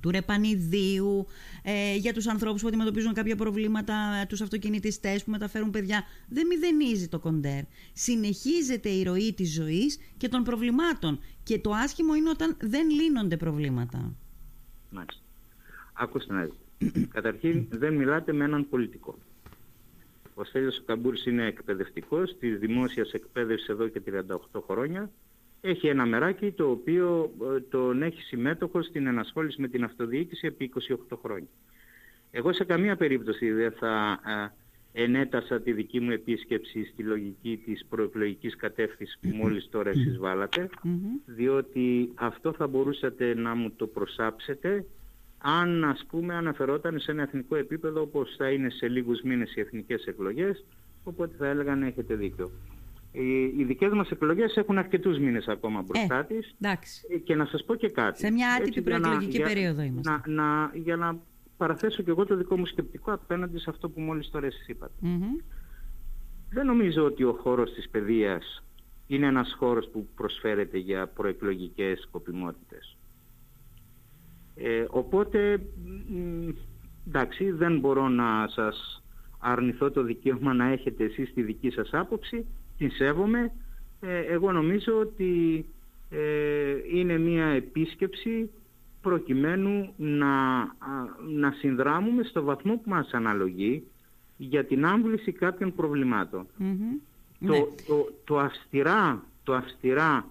του 0.00 0.10
ρεπανιδίου, 0.10 1.26
ε, 1.62 1.96
για 1.96 2.12
τους 2.12 2.26
ανθρώπους 2.26 2.62
που 2.62 2.68
αντιμετωπίζουν 2.68 3.12
κάποια 3.12 3.36
προβλήματα, 3.36 4.26
τους 4.28 4.40
αυτοκινητιστές 4.40 5.24
που 5.24 5.30
μεταφέρουν 5.30 5.70
παιδιά. 5.70 6.04
Δεν 6.28 6.46
μηδενίζει 6.46 7.08
το 7.08 7.18
κοντέρ. 7.18 7.62
Συνεχίζεται 7.92 8.88
η 8.88 9.02
ροή 9.02 9.32
της 9.32 9.54
ζωής 9.54 9.98
και 10.16 10.28
των 10.28 10.42
προβλημάτων. 10.42 11.20
Και 11.42 11.58
το 11.58 11.70
άσχημο 11.70 12.14
είναι 12.14 12.28
όταν 12.28 12.56
δεν 12.60 12.90
λύνονται 12.90 13.36
προβλήματα. 13.36 14.14
Μάλιστα. 14.90 15.22
Άκουστε 15.92 16.32
να 16.32 16.48
Καταρχήν 17.16 17.66
δεν 17.70 17.94
μιλάτε 17.94 18.32
με 18.32 18.44
έναν 18.44 18.68
πολιτικό. 18.68 19.18
Ο 20.34 20.44
Στέλιος 20.44 20.82
Καμπούρης 20.84 21.26
είναι 21.26 21.46
εκπαιδευτικός 21.46 22.36
της 22.38 22.58
δημόσιας 22.58 23.12
εκπαίδευσης 23.12 23.68
εδώ 23.68 23.88
και 23.88 24.02
38 24.06 24.62
χρόνια 24.66 25.10
έχει 25.60 25.86
ένα 25.86 26.06
μεράκι 26.06 26.50
το 26.50 26.70
οποίο 26.70 27.32
ε, 27.56 27.60
τον 27.60 28.02
έχει 28.02 28.22
συμμέτοχο 28.22 28.82
στην 28.82 29.06
ενασχόληση 29.06 29.60
με 29.60 29.68
την 29.68 29.84
αυτοδιοίκηση 29.84 30.46
επί 30.46 30.72
28 31.10 31.18
χρόνια. 31.22 31.48
Εγώ 32.30 32.52
σε 32.52 32.64
καμία 32.64 32.96
περίπτωση 32.96 33.50
δεν 33.52 33.72
θα 33.72 34.20
ε, 34.92 35.02
ενέτασα 35.02 35.60
τη 35.60 35.72
δική 35.72 36.00
μου 36.00 36.10
επίσκεψη 36.10 36.84
στη 36.84 37.02
λογική 37.02 37.62
της 37.64 37.84
προεκλογικής 37.88 38.56
κατεύθυνσης 38.56 39.18
που 39.20 39.28
μόλις 39.28 39.68
τώρα 39.70 39.90
εσείς 39.90 40.18
βάλατε, 40.18 40.68
διότι 41.26 42.12
αυτό 42.14 42.52
θα 42.52 42.66
μπορούσατε 42.66 43.34
να 43.34 43.54
μου 43.54 43.70
το 43.76 43.86
προσάψετε 43.86 44.84
αν 45.38 45.84
ας 45.84 46.04
πούμε 46.08 46.34
αναφερόταν 46.34 46.98
σε 46.98 47.10
ένα 47.10 47.22
εθνικό 47.22 47.56
επίπεδο 47.56 48.00
όπως 48.00 48.34
θα 48.36 48.50
είναι 48.50 48.70
σε 48.70 48.88
λίγους 48.88 49.20
μήνες 49.22 49.54
οι 49.54 49.60
εθνικές 49.60 50.04
εκλογές, 50.06 50.64
οπότε 51.04 51.34
θα 51.38 51.46
έλεγαν 51.46 51.82
έχετε 51.82 52.14
δίκιο. 52.14 52.50
Οι 53.56 53.64
δικές 53.64 53.92
μας 53.92 54.10
εκλογές 54.10 54.56
έχουν 54.56 54.78
αρκετούς 54.78 55.18
μήνες 55.18 55.46
ακόμα 55.46 55.82
μπροστά 55.82 56.26
ε, 56.28 57.14
ε, 57.14 57.18
Και 57.18 57.34
να 57.34 57.44
σας 57.44 57.64
πω 57.64 57.74
και 57.74 57.88
κάτι. 57.88 58.18
Σε 58.18 58.30
μια 58.30 58.54
άτυπη 58.60 58.82
προεκλογική 58.82 59.40
περίοδο 59.40 59.82
είμαστε. 59.82 60.10
Να, 60.10 60.22
να, 60.26 60.70
για 60.74 60.96
να 60.96 61.18
παραθέσω 61.56 62.02
και 62.02 62.10
εγώ 62.10 62.26
το 62.26 62.36
δικό 62.36 62.56
μου 62.56 62.66
σκεπτικό 62.66 63.12
απέναντι 63.12 63.58
σε 63.58 63.70
αυτό 63.70 63.88
που 63.88 64.00
μόλις 64.00 64.30
τώρα 64.30 64.46
εσείς 64.46 64.76
Δεν 66.50 66.66
νομίζω 66.66 67.04
ότι 67.04 67.24
ο 67.24 67.38
χώρος 67.42 67.72
της 67.72 67.88
παιδείας 67.88 68.64
είναι 69.06 69.26
ένας 69.26 69.54
χώρος 69.58 69.88
που 69.92 70.08
προσφέρεται 70.14 70.78
για 70.78 71.08
προεκλογικές 71.08 72.00
σκοπιμότητες. 72.00 72.96
Ε, 74.54 74.84
οπότε, 74.88 75.60
εντάξει, 77.06 77.50
δεν 77.50 77.78
μπορώ 77.78 78.08
να 78.08 78.48
σας 78.48 79.02
αρνηθώ 79.38 79.90
το 79.90 80.02
δικαίωμα 80.02 80.54
να 80.54 80.64
έχετε 80.64 81.04
εσείς 81.04 81.32
τη 81.34 81.42
δική 81.42 81.70
σας 81.70 81.90
άποψη 81.92 82.46
την 82.78 82.90
σέβομαι. 82.90 83.52
Ε, 84.00 84.18
εγώ 84.18 84.52
νομίζω 84.52 84.98
ότι 84.98 85.64
ε, 86.10 86.76
είναι 86.92 87.18
μια 87.18 87.46
επίσκεψη 87.46 88.50
προκειμένου 89.00 89.92
να, 89.96 90.58
να 91.28 91.50
συνδράμουμε 91.58 92.22
στο 92.22 92.42
βαθμό 92.42 92.74
που 92.74 92.90
μας 92.90 93.10
αναλογεί 93.12 93.86
για 94.36 94.64
την 94.64 94.84
άμβληση 94.84 95.32
κάποιων 95.32 95.74
το, 97.38 97.52
ναι. 97.52 97.58
το, 97.86 98.12
το, 98.24 98.38
αυστηρά, 98.38 99.24
το 99.42 99.54
αυστηρά 99.54 100.26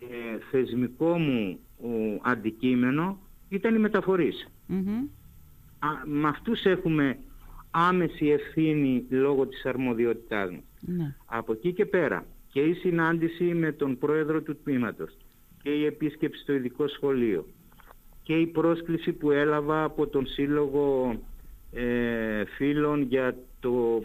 ε, 0.00 0.38
θεσμικό 0.50 1.18
μου 1.18 1.58
αντικείμενο 2.22 3.18
ήταν 3.48 3.74
οι 3.74 3.78
μεταφορείς. 3.78 4.48
με 6.04 6.28
αυτούς 6.28 6.64
έχουμε 6.64 7.18
άμεση 7.70 8.26
ευθύνη 8.26 9.06
λόγω 9.08 9.46
της 9.46 9.64
αρμοδιότητάς 9.64 10.50
μας. 10.50 10.62
Ναι. 10.86 11.14
Από 11.26 11.52
εκεί 11.52 11.72
και 11.72 11.86
πέρα 11.86 12.26
και 12.52 12.60
η 12.60 12.74
συνάντηση 12.74 13.44
με 13.44 13.72
τον 13.72 13.98
πρόεδρο 13.98 14.42
του 14.42 14.56
τμήματος 14.56 15.16
και 15.62 15.70
η 15.70 15.84
επίσκεψη 15.84 16.40
στο 16.42 16.52
ειδικό 16.52 16.88
σχολείο 16.88 17.46
και 18.22 18.34
η 18.34 18.46
πρόσκληση 18.46 19.12
που 19.12 19.30
έλαβα 19.30 19.84
από 19.84 20.06
τον 20.06 20.26
Σύλλογο 20.26 21.18
ε, 21.72 22.44
Φίλων 22.44 23.02
για 23.02 23.36
το 23.60 24.04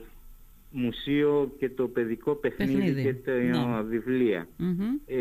μουσείο 0.72 1.52
και 1.60 1.70
το 1.70 1.88
παιδικό 1.88 2.36
παιχνίδι, 2.36 3.04
και 3.04 3.14
τα 3.14 3.32
ναι. 3.32 3.82
βιβλια 3.82 4.48
ε, 5.06 5.18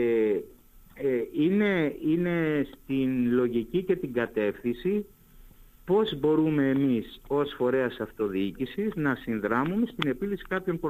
ε, 0.95 1.23
είναι, 1.33 1.97
είναι 2.05 2.67
στην 2.73 3.33
λογική 3.33 3.83
και 3.83 3.97
την 3.97 4.13
κατεύθυνση 4.13 5.07
πώς 5.85 6.19
μπορούμε 6.19 6.69
εμείς 6.69 7.21
ως 7.27 7.55
φορέας 7.57 8.01
αυτοδιοίκησης 8.01 8.93
να 8.95 9.15
συνδράμουμε 9.15 9.87
στην 9.87 10.11
επίλυση 10.11 10.45
κάποιων 10.49 10.81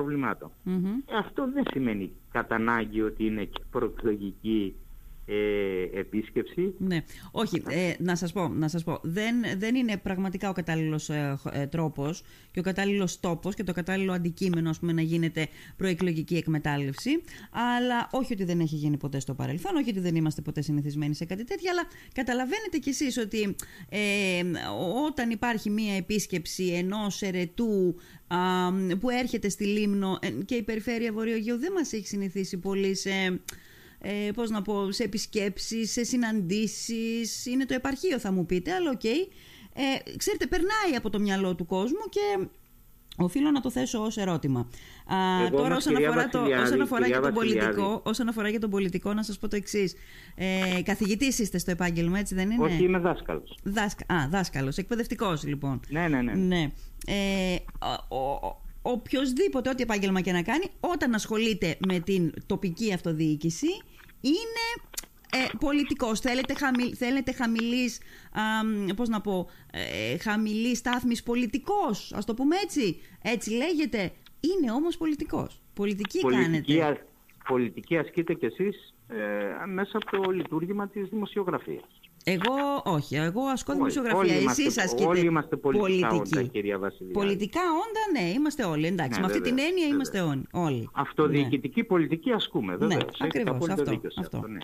Αυτό 1.19 1.51
δεν 1.53 1.65
σημαίνει 1.71 2.13
κατά 2.33 2.55
ανάγκη 2.55 3.03
ότι 3.03 3.27
είναι 3.27 3.49
προεκλογική 3.71 4.75
ε, 5.27 5.99
επίσκεψη. 5.99 6.75
Ναι, 6.79 7.05
όχι, 7.31 7.63
ε, 7.69 7.93
να 7.99 8.17
σας 8.17 8.33
πω, 8.33 8.49
να 8.49 8.69
σας 8.69 8.85
πω. 8.85 8.99
Δεν, 9.03 9.35
δεν 9.57 9.75
είναι 9.75 9.97
πραγματικά 9.97 10.49
ο 10.49 10.53
κατάλληλος 10.53 11.09
ε, 11.09 11.39
ε, 11.53 11.67
τρόπος 11.67 12.23
και 12.51 12.61
ο 12.61 12.63
κατάλληλος 12.63 13.21
τόπος 13.21 13.55
και 13.55 13.65
το 13.65 13.73
κατάλληλο 13.73 14.13
αντικείμενο 14.13 14.75
πούμε, 14.81 14.93
να 14.93 15.03
γίνεται 15.03 15.49
προεκλογική 15.77 16.37
εκμετάλλευση. 16.37 17.11
Αλλά 17.51 18.09
όχι 18.13 18.33
ότι 18.33 18.45
δεν 18.45 18.61
έχει 18.61 18.77
γίνει 18.77 18.97
ποτέ 18.97 19.21
στο 19.21 19.35
παρελθόν, 19.35 19.77
όχι 19.77 19.91
ότι 19.91 20.01
δεν 20.01 20.15
είμαστε 20.15 20.41
ποτέ 20.43 20.63
συνηθισμένοι 20.63 21.15
σε 21.15 21.25
κάτι 21.25 21.45
τέτοιο 21.45 21.71
αλλά 21.71 21.83
καταλαβαίνετε 22.15 22.79
κι 22.79 22.89
εσείς 22.89 23.19
ότι 23.19 23.57
ε, 23.89 24.43
όταν 25.07 25.31
υπάρχει 25.31 25.71
μία 25.71 25.97
επίσκεψη 25.97 26.65
ενός 26.65 27.23
αιρετού 27.23 27.97
που 29.01 29.11
έρχεται 29.11 29.49
στη 29.49 29.65
Λήμνο 29.65 30.19
και 30.45 30.55
η 30.55 30.63
περιφέρεια 30.63 31.13
Βορείου 31.13 31.36
Αιγαίου 31.36 31.59
δεν 31.59 31.73
μας 31.73 31.93
έχει 31.93 32.07
συνηθίσει 32.07 32.59
πολύ 32.59 32.95
σε 32.95 33.41
ε, 34.03 34.31
πώς 34.35 34.51
να 34.51 34.63
πω, 34.63 34.93
σε 34.93 35.03
επισκέψεις, 35.03 35.93
σε 35.93 36.05
συναντήσεις. 36.05 37.47
Είναι 37.47 37.67
το 37.67 37.75
επαρχείο 37.75 38.19
θα 38.19 38.33
μου 38.33 38.47
πείτε, 38.47 38.73
αλλά 38.73 38.91
OK. 38.91 39.01
Okay. 39.03 39.33
Ε, 39.75 40.17
ξέρετε, 40.17 40.47
περνάει 40.47 40.97
από 40.97 41.11
το 41.11 41.21
μυαλό 41.21 41.55
του 41.55 41.67
κόσμου 41.67 42.09
και 42.09 42.47
οφείλω 43.17 43.51
να 43.51 43.61
το 43.61 43.71
θέσω 43.71 43.99
ως 44.03 44.17
ερώτημα. 44.17 44.61
Α, 45.07 45.51
τώρα 45.51 45.77
όσον 45.77 45.97
αφορά, 45.97 46.29
το, 46.29 46.41
όσον 46.63 46.81
αφορά 46.81 47.07
για 47.07 47.21
τον 47.21 47.33
πολιτικό, 47.33 48.03
όσον 48.05 48.29
αφορά 48.29 48.49
για 48.49 48.61
τον 48.61 48.71
πολιτικό, 48.71 49.15
να 49.15 49.23
σας 49.23 49.39
πω 49.39 49.49
το 49.49 49.57
εξής. 49.57 49.95
Ε, 50.35 50.83
καθηγητής 50.83 51.39
είστε 51.39 51.59
στο 51.59 51.71
επάγγελμα, 51.71 52.19
έτσι 52.19 52.35
δεν 52.35 52.51
είναι; 52.51 52.65
Όχι, 52.65 52.83
είμαι 52.83 52.99
δάσκαλος. 52.99 53.59
Δάσκα, 53.63 54.15
α, 54.15 54.29
δάσκαλος, 54.29 54.77
εκπαιδευτικός 54.77 55.45
λοιπόν. 55.45 55.81
Ναι, 55.89 56.09
ναι, 56.09 56.23
ναι. 56.23 56.33
ναι. 56.33 56.71
Ε, 57.07 57.57
ο, 58.09 58.47
ο, 58.47 58.61
οποιοδήποτε, 58.91 59.71
ό,τι 59.71 59.83
επάγγελμα 59.83 60.21
και 60.21 60.33
να 60.33 60.43
κάνει, 60.43 60.65
όταν 60.81 61.15
ασχολείται 61.15 61.77
με 61.89 61.99
την 61.99 62.33
τοπική 62.47 62.93
αυτοδιοίκηση, 62.93 63.69
είναι 64.21 64.91
ε, 65.33 65.57
πολιτικός. 65.61 66.21
Θέλετε, 66.21 66.55
χαμη, 66.55 66.95
θέλετε 66.95 67.33
χαμηλής, 67.33 68.01
α, 68.33 68.95
πώς 68.95 69.09
να 69.09 69.21
πω, 69.21 69.49
ε, 69.73 70.19
χαμηλής 70.19 70.79
στάθμης 70.79 71.23
πολιτικός, 71.23 72.13
ας 72.13 72.25
το 72.25 72.35
πούμε 72.35 72.57
έτσι. 72.63 73.01
Έτσι 73.23 73.51
λέγεται. 73.51 74.13
Είναι 74.41 74.73
όμως 74.73 74.97
πολιτικός. 74.97 75.61
Πολιτική, 75.75 76.21
πολιτική 76.21 76.77
κάνετε. 76.79 77.07
πολιτική 77.49 77.97
ασκείτε 77.99 78.35
κι 78.35 78.45
εσείς 78.45 78.95
ε, 79.09 79.67
μέσα 79.67 79.97
από 79.97 80.23
το 80.23 80.31
λειτουργήμα 80.31 80.89
της 80.89 81.09
δημοσιογραφίας. 81.09 82.01
Εγώ 82.25 82.83
όχι. 82.85 83.17
Εγώ 83.17 83.43
ασκώ 83.43 83.73
δημοσιογραφία. 83.73 84.35
Εσείς 84.35 84.79
ασκείτε. 84.79 85.09
Όλοι 85.09 85.21
είμαστε 85.21 85.57
πολιτικά 85.57 86.09
πολιτική. 86.09 86.39
όντα, 86.39 86.49
κυρία 86.49 86.79
Βασιλιά. 86.79 87.13
Πολιτικά 87.13 87.61
όντα, 87.61 88.21
ναι, 88.21 88.29
είμαστε 88.29 88.65
όλοι. 88.65 88.87
Εντάξει, 88.87 89.21
ναι, 89.21 89.27
με 89.27 89.33
αυτή 89.33 89.41
την 89.41 89.59
έννοια 89.59 89.73
βεβαίως. 89.73 89.93
είμαστε 89.93 90.47
όλοι. 90.51 90.89
Αυτοδιοικητική 90.93 91.81
ναι. 91.81 91.87
πολιτική 91.87 92.31
ασκούμε, 92.31 92.77
βέβαια. 92.77 92.97
Ναι, 92.97 93.05
ακριβώς. 93.19 93.69
Αυτό. 93.69 93.91
αυτό. 93.91 94.21
αυτό 94.21 94.47
ναι. 94.47 94.59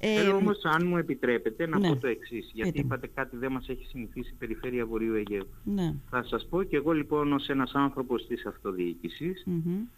ε, 0.00 0.16
Θέλω 0.16 0.36
όμως, 0.36 0.60
αν 0.62 0.86
μου 0.86 0.96
επιτρέπετε, 0.96 1.66
να 1.66 1.78
ναι. 1.78 1.88
πω 1.88 1.96
το 1.96 2.06
εξής. 2.06 2.50
Γιατί 2.54 2.78
είπατε 2.78 3.06
κάτι 3.14 3.36
δεν 3.36 3.52
μας 3.52 3.68
έχει 3.68 3.86
συνηθίσει 3.86 4.30
η 4.32 4.36
περιφέρεια 4.38 4.86
Βορείου 4.86 5.14
Αιγαίου. 5.14 5.46
Ναι. 5.64 5.94
Θα 6.10 6.22
σας 6.22 6.46
πω 6.50 6.62
και 6.62 6.76
εγώ 6.76 6.92
λοιπόν 6.92 7.32
ως 7.32 7.48
ένας 7.48 7.72
άνθρωπος 7.74 8.26
της 8.26 8.46
αυτοδιοίκησης 8.46 9.46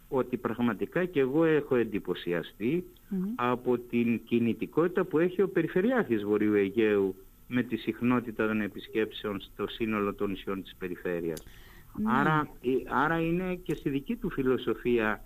ότι 0.07 0.37
πραγματικά 0.37 1.05
και 1.05 1.19
εγώ 1.19 1.43
έχω 1.43 1.75
εντυπωσιαστεί 1.75 2.83
από 3.35 3.77
την 3.77 4.21
κινητικότητα 4.25 5.03
που 5.03 5.19
έχει 5.19 5.41
ο 5.41 5.49
Περιφερειάρχης 5.49 6.23
Βορείου 6.23 6.53
Αιγαίου 6.53 7.14
με 7.47 7.63
τη 7.63 7.75
συχνότητα 7.75 8.47
των 8.47 8.61
επισκέψεων 8.61 9.41
στο 9.41 9.67
σύνολο 9.67 10.13
των 10.13 10.29
νησιών 10.29 10.63
της 10.63 10.75
περιφέρειας. 10.77 11.43
Ναι. 11.97 12.11
Άρα, 12.11 12.49
ε, 12.61 12.69
άρα 13.03 13.19
είναι 13.19 13.55
και 13.55 13.75
στη 13.75 13.89
δική 13.89 14.15
του 14.15 14.29
φιλοσοφία 14.29 15.23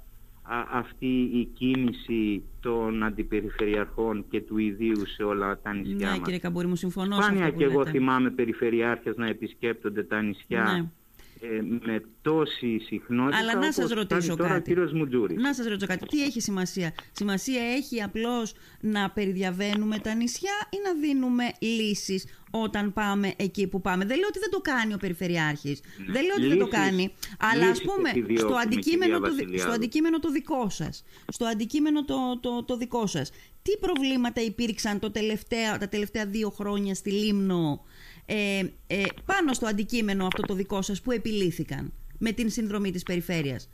αυτή 0.71 1.29
η 1.33 1.45
κίνηση 1.45 2.43
των 2.59 3.03
αντιπεριφερειαρχών 3.03 4.25
και 4.29 4.41
του 4.41 4.57
ιδίου 4.57 5.07
σε 5.07 5.23
όλα 5.23 5.59
τα 5.59 5.73
νησιά 5.73 5.95
ναι, 5.95 6.05
μας. 6.05 6.17
Ναι 6.17 6.23
κύριε 6.23 6.39
Καμπούρη 6.39 6.67
μου 6.67 6.75
συμφωνώ 6.75 7.21
Σπάνια 7.21 7.49
και 7.49 7.63
εγώ 7.63 7.85
θυμάμαι 7.85 8.29
περιφερειάρχες 8.29 9.15
να 9.17 9.27
επισκέπτονται 9.27 10.03
τα 10.03 10.21
νησιά 10.21 10.63
ναι 10.63 10.89
ε, 11.41 11.61
με 11.61 12.03
τόση 12.21 12.79
συχνότητα 12.79 13.37
Αλλά 13.37 13.55
να 13.55 13.71
σας 13.71 13.91
ρωτήσω 13.91 14.35
τώρα 14.35 14.49
κάτι. 14.49 14.69
κύριος 14.69 14.91
Να 15.35 15.53
σας 15.53 15.67
ρωτήσω 15.67 15.87
κάτι. 15.87 16.05
Τι 16.05 16.23
έχει 16.23 16.41
σημασία; 16.41 16.93
Σημασία 17.11 17.61
έχει 17.61 18.01
απλώς 18.01 18.53
να 18.79 19.09
περιδιαβαίνουμε 19.09 19.99
τα 19.99 20.13
νησιά 20.13 20.51
ή 20.69 20.77
να 20.83 20.93
δίνουμε 21.01 21.43
λύσεις 21.59 22.25
όταν 22.51 22.93
πάμε 22.93 23.33
εκεί 23.35 23.67
που 23.67 23.81
πάμε; 23.81 24.05
Δεν 24.05 24.17
λέω 24.17 24.27
ότι 24.27 24.39
δεν 24.39 24.49
το 24.49 24.59
κάνει 24.59 24.93
ο 24.93 24.97
Περιφερειάρχης. 24.97 25.81
Ναι. 25.97 26.11
Δεν 26.11 26.23
λέω 26.23 26.35
ότι 26.37 26.47
δεν 26.47 26.59
το 26.59 26.67
κάνει. 26.67 27.13
Αλλά 27.39 27.69
ας 27.69 27.81
πούμε 27.81 28.37
στο 28.37 28.53
αντικείμενο, 28.53 29.19
το, 29.19 29.29
στο 29.57 29.71
αντικείμενο 29.71 30.19
το 30.19 30.31
δικό 30.31 30.69
σας. 30.69 31.03
Στο 31.27 31.45
αντικείμενο 31.45 32.05
το, 32.05 32.39
το, 32.41 32.63
το 32.63 32.77
δικό 32.77 33.07
σας. 33.07 33.31
Τι 33.61 33.77
προβλήματα 33.79 34.41
υπήρξαν 34.41 34.99
το 34.99 35.11
τελευταία, 35.11 35.77
τα 35.77 35.87
τελευταία 35.87 36.25
δύο 36.25 36.49
χρόνια 36.49 36.95
στη 36.95 37.11
Λίμνο 37.11 37.83
ε, 38.31 38.59
ε, 38.87 39.03
πάνω 39.25 39.53
στο 39.53 39.67
αντικείμενο 39.67 40.25
αυτό 40.25 40.41
το 40.41 40.53
δικό 40.53 40.81
σας 40.81 41.01
που 41.01 41.11
επιλήθηκαν 41.11 41.93
με 42.17 42.31
την 42.31 42.49
συνδρομή 42.49 42.91
της 42.91 43.03
περιφέρειας. 43.03 43.69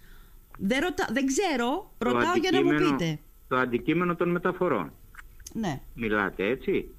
Δεν, 0.57 0.79
ρωτα... 0.79 1.07
δεν 1.11 1.25
ξέρω, 1.25 1.91
ρωτάω 1.97 2.35
για 2.41 2.51
να 2.51 2.63
μου 2.63 2.69
πείτε. 2.69 3.19
Το 3.47 3.55
αντικείμενο 3.55 4.15
των 4.15 4.29
μεταφορών. 4.29 4.91
Ναι. 5.53 5.81
Μιλάτε 5.93 6.47
έτσι; 6.47 6.89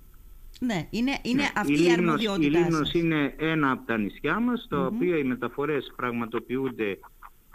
Ναι, 0.60 0.86
είναι, 0.90 1.18
είναι 1.22 1.42
ναι. 1.42 1.50
αυτή 1.56 1.82
η, 1.82 1.84
η 1.84 1.92
αρμοδιότητά 1.92 2.58
Η 2.58 2.62
Λίμνος 2.62 2.92
είναι 2.92 3.34
ένα 3.38 3.70
από 3.70 3.86
τα 3.86 3.98
νησιά 3.98 4.40
μας, 4.40 4.66
τα 4.68 4.86
οποία 4.86 5.18
οι 5.18 5.24
μεταφορές 5.24 5.92
πραγματοποιούνται 5.96 6.90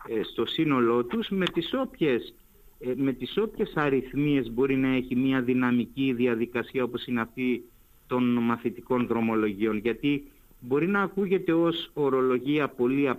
ε, 0.07 0.23
στο 0.31 0.45
σύνολό 0.45 1.05
τους 1.05 1.29
με 1.29 1.45
τις 1.45 1.73
όποιες 1.73 2.33
ε, 2.79 2.93
με 2.95 3.13
τις 3.13 3.37
όποιες 3.37 3.71
αριθμίες 3.75 4.51
μπορεί 4.51 4.75
να 4.75 4.95
έχει 4.95 5.15
μια 5.15 5.41
δυναμική 5.41 6.13
διαδικασία 6.13 6.83
όπως 6.83 7.05
είναι 7.05 7.21
αυτή 7.21 7.63
των 8.11 8.23
μαθητικών 8.23 9.07
δρομολογίων. 9.07 9.77
Γιατί 9.77 10.23
μπορεί 10.59 10.87
να 10.87 11.01
ακούγεται 11.01 11.53
ως 11.53 11.89
ορολογία 11.93 12.67
πολύ 12.67 13.09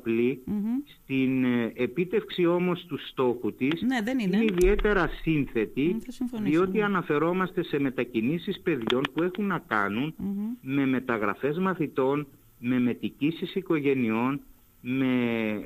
στην 1.02 1.44
ε, 1.44 1.72
επίτευξη 1.74 2.46
όμως 2.46 2.84
του 2.88 2.98
στόχου 3.08 3.54
της 3.54 3.82
ναι, 3.82 4.02
δεν 4.02 4.18
είναι. 4.18 4.36
είναι 4.36 4.44
ιδιαίτερα 4.44 5.08
σύνθετη, 5.22 5.96
διότι 6.42 6.78
ναι. 6.78 6.84
αναφερόμαστε 6.84 7.62
σε 7.64 7.78
μετακινήσεις 7.78 8.60
παιδιών 8.60 9.02
που 9.14 9.22
έχουν 9.22 9.46
να 9.46 9.58
κανουν 9.58 10.14
με 10.60 10.86
μεταγραφές 10.86 11.58
μαθητών, 11.58 12.26
με 12.58 12.80
μετικήσεις 12.80 13.54
οικογενειών, 13.54 14.40
με, 14.84 15.14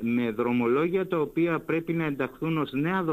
με 0.01 0.31
δρομολόγια 0.31 1.07
τα 1.07 1.19
οποία 1.19 1.59
πρέπει 1.59 1.93
να 1.93 2.05
ενταχθούν 2.05 2.57
ως 2.57 2.71
νέα 2.71 3.03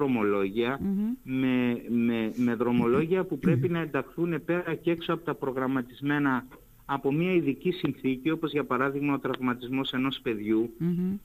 με, 1.23 1.83
με, 1.89 2.33
με 2.37 2.55
δρομολόγια 2.55 3.25
που 3.25 3.39
πρέπει 3.39 3.69
να 3.69 3.79
ενταχθούν 3.79 4.45
πέρα 4.45 4.75
και 4.75 4.91
έξω 4.91 5.13
από 5.13 5.25
τα 5.25 5.35
προγραμματισμένα 5.35 6.47
από 6.85 7.13
μια 7.13 7.33
ειδική 7.33 7.71
συνθήκη, 7.71 8.31
όπως 8.31 8.53
για 8.53 8.65
παράδειγμα 8.65 9.15
ο 9.15 9.19
τραυματισμός 9.19 9.93
ενός 9.93 10.21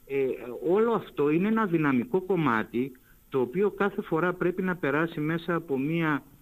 Ε, 0.06 0.26
όλο 0.70 0.92
αυτό 0.92 1.30
είναι 1.30 1.48
ένα 1.48 1.66
δυναμικό 1.66 2.22
κομμάτι, 2.22 2.92
το 3.30 3.40
οποίο 3.40 3.72
κάθε 3.72 4.02
φορά 4.02 4.34
πρέπει 4.34 4.62
να 4.62 4.76
περάσει 4.76 5.20
μέσα 5.20 5.56
από 5.56 5.78
μια 5.78 6.14
ε, 6.16 6.39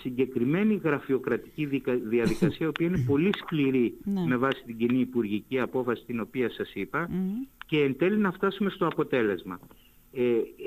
συγκεκριμένη 0.00 0.80
γραφειοκρατική 0.84 1.66
διαδικασία, 2.08 2.66
η 2.66 2.68
οποία 2.68 2.86
είναι 2.86 3.04
πολύ 3.06 3.30
σκληρή 3.36 3.94
ναι. 4.14 4.26
με 4.26 4.36
βάση 4.36 4.62
την 4.66 4.76
κοινή 4.76 5.00
υπουργική 5.00 5.60
απόφαση 5.60 6.04
την 6.06 6.20
οποία 6.20 6.50
σας 6.50 6.74
είπα, 6.74 7.10
και 7.66 7.82
εν 7.82 7.96
τέλει 7.96 8.16
να 8.16 8.32
φτάσουμε 8.32 8.70
στο 8.70 8.86
αποτέλεσμα. 8.86 9.60
Ε, 10.12 10.22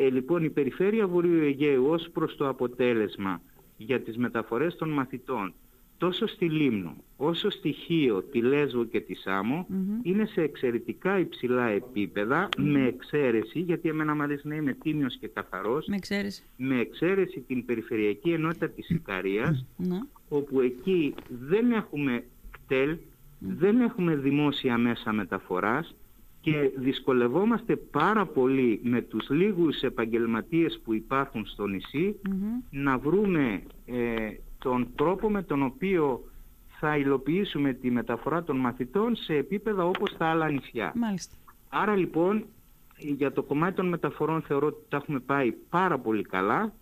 ε, 0.05 0.09
λοιπόν, 0.09 0.43
η 0.43 0.49
Περιφέρεια 0.49 1.07
Βορείου 1.07 1.41
Αιγαίου 1.41 1.85
ως 1.89 2.09
προς 2.13 2.35
το 2.35 2.47
αποτέλεσμα 2.47 3.41
για 3.77 4.01
τις 4.01 4.17
μεταφορές 4.17 4.75
των 4.75 4.89
μαθητών 4.89 5.53
τόσο 5.99 6.27
στη 6.27 6.49
Λίμνο 6.49 6.95
όσο 7.17 7.49
στη 7.49 7.71
Χίο, 7.71 8.23
τη 8.31 8.41
Λέσβο 8.41 8.85
και 8.85 8.99
τη 8.99 9.15
Σάμο 9.15 9.67
είναι 10.03 10.25
σε 10.25 10.41
εξαιρετικά 10.41 11.19
υψηλά 11.19 11.67
επίπεδα 11.67 12.49
με 12.57 12.85
εξαίρεση, 12.85 13.59
γιατί 13.59 13.89
εμένα 13.89 14.15
μου 14.15 14.21
αρέσει 14.21 14.47
να 14.47 14.55
είμαι 14.55 14.73
τίμιος 14.73 15.17
και 15.19 15.27
καθαρός, 15.27 15.85
με 15.87 15.95
εξαίρεση, 15.95 16.43
με 16.57 16.79
εξαίρεση 16.79 17.39
την 17.39 17.65
Περιφερειακή 17.65 18.31
Ενότητα 18.31 18.69
της 18.69 18.89
Ικαρίας, 18.89 19.65
ναι. 19.77 19.99
όπου 20.29 20.59
εκεί 20.59 21.13
δεν 21.49 21.71
έχουμε 21.71 22.23
κτέλ, 22.51 22.97
δεν 23.39 23.81
έχουμε 23.81 24.15
δημόσια 24.15 24.77
μέσα 24.77 25.13
μεταφοράς, 25.13 25.95
και 26.41 26.71
δυσκολευόμαστε 26.77 27.75
πάρα 27.75 28.25
πολύ 28.25 28.79
με 28.83 29.01
τους 29.01 29.29
λίγους 29.29 29.81
επαγγελματίες 29.81 30.79
που 30.83 30.93
υπάρχουν 30.93 31.45
στο 31.45 31.67
νησί 31.67 32.15
να 32.69 32.97
βρούμε 32.97 33.61
ε, 33.85 34.29
τον 34.59 34.87
τρόπο 34.95 35.29
με 35.29 35.43
τον 35.43 35.63
οποίο 35.63 36.23
θα 36.79 36.97
υλοποιήσουμε 36.97 37.73
τη 37.73 37.91
μεταφορά 37.91 38.43
των 38.43 38.57
μαθητών 38.57 39.15
σε 39.15 39.33
επίπεδα 39.33 39.85
όπως 39.85 40.17
τα 40.17 40.25
άλλα 40.25 40.49
νησιά. 40.49 40.91
Μάλιστα. 40.95 41.35
Άρα 41.69 41.95
λοιπόν 41.95 42.45
για 42.97 43.31
το 43.31 43.43
κομμάτι 43.43 43.75
των 43.75 43.87
μεταφορών 43.87 44.41
θεωρώ 44.41 44.67
ότι 44.67 44.85
τα 44.89 44.97
έχουμε 44.97 45.19
πάει 45.19 45.51
πάρα 45.69 45.99
πολύ 45.99 46.23
καλά 46.23 46.73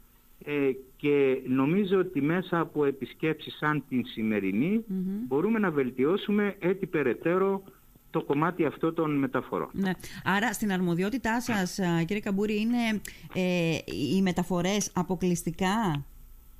ε, 0.45 0.71
και 0.97 1.41
νομίζω 1.47 1.99
ότι 1.99 2.21
μέσα 2.21 2.59
από 2.59 2.85
επισκέψεις 2.85 3.57
σαν 3.57 3.83
την 3.89 4.05
σημερινή 4.05 4.83
μπορούμε 5.27 5.59
να 5.59 5.71
βελτιώσουμε 5.71 6.55
έτσι 6.59 6.85
περαιτέρω 6.85 7.63
το 8.09 8.23
κομμάτι 8.23 8.65
αυτό 8.65 8.93
των 8.93 9.17
μεταφορών. 9.17 9.69
Ναι. 9.71 9.91
Άρα 10.23 10.53
στην 10.53 10.71
αρμοδιότητά 10.71 11.41
σας 11.41 11.79
κύριε 12.05 12.21
Καμπούρη 12.21 12.59
είναι 12.59 13.01
ε, 13.33 13.77
οι 14.15 14.21
μεταφορές 14.21 14.91
αποκλειστικά; 14.93 16.05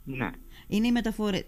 Ναι. 0.04 0.30
Είναι 0.68 0.88
οι 0.88 0.92
μεταφορές. 0.92 1.46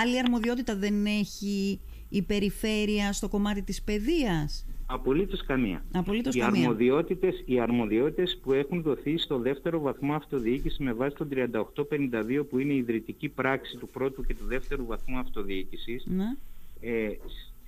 Άλλη 0.00 0.18
αρμοδιότητα 0.18 0.76
δεν 0.76 1.06
έχει 1.06 1.80
η 2.08 2.22
περιφέρεια 2.22 3.12
στο 3.12 3.28
κομμάτι 3.28 3.62
της 3.62 3.82
παιδείας; 3.82 4.66
Απολύτως 4.92 5.44
καμία. 5.44 5.84
Απολύτως 5.92 6.34
οι, 6.34 6.38
καμία. 6.38 6.60
Αρμοδιότητες, 6.60 7.42
οι 7.46 7.60
αρμοδιότητες 7.60 8.38
που 8.42 8.52
έχουν 8.52 8.82
δοθεί 8.82 9.18
στο 9.18 9.38
δεύτερο 9.38 9.80
βαθμό 9.80 10.14
αυτοδιοίκησης 10.14 10.78
με 10.78 10.92
βάση 10.92 11.16
τον 11.16 11.28
3852 11.28 12.46
που 12.48 12.58
είναι 12.58 12.72
η 12.72 12.76
ιδρυτική 12.76 13.28
πράξη 13.28 13.76
του 13.76 13.88
πρώτου 13.88 14.24
και 14.24 14.34
του 14.34 14.44
δεύτερου 14.46 14.86
βαθμού 14.86 15.18
αυτοδιοίκησης 15.18 16.04
ναι. 16.06 16.36
ε, 16.80 17.08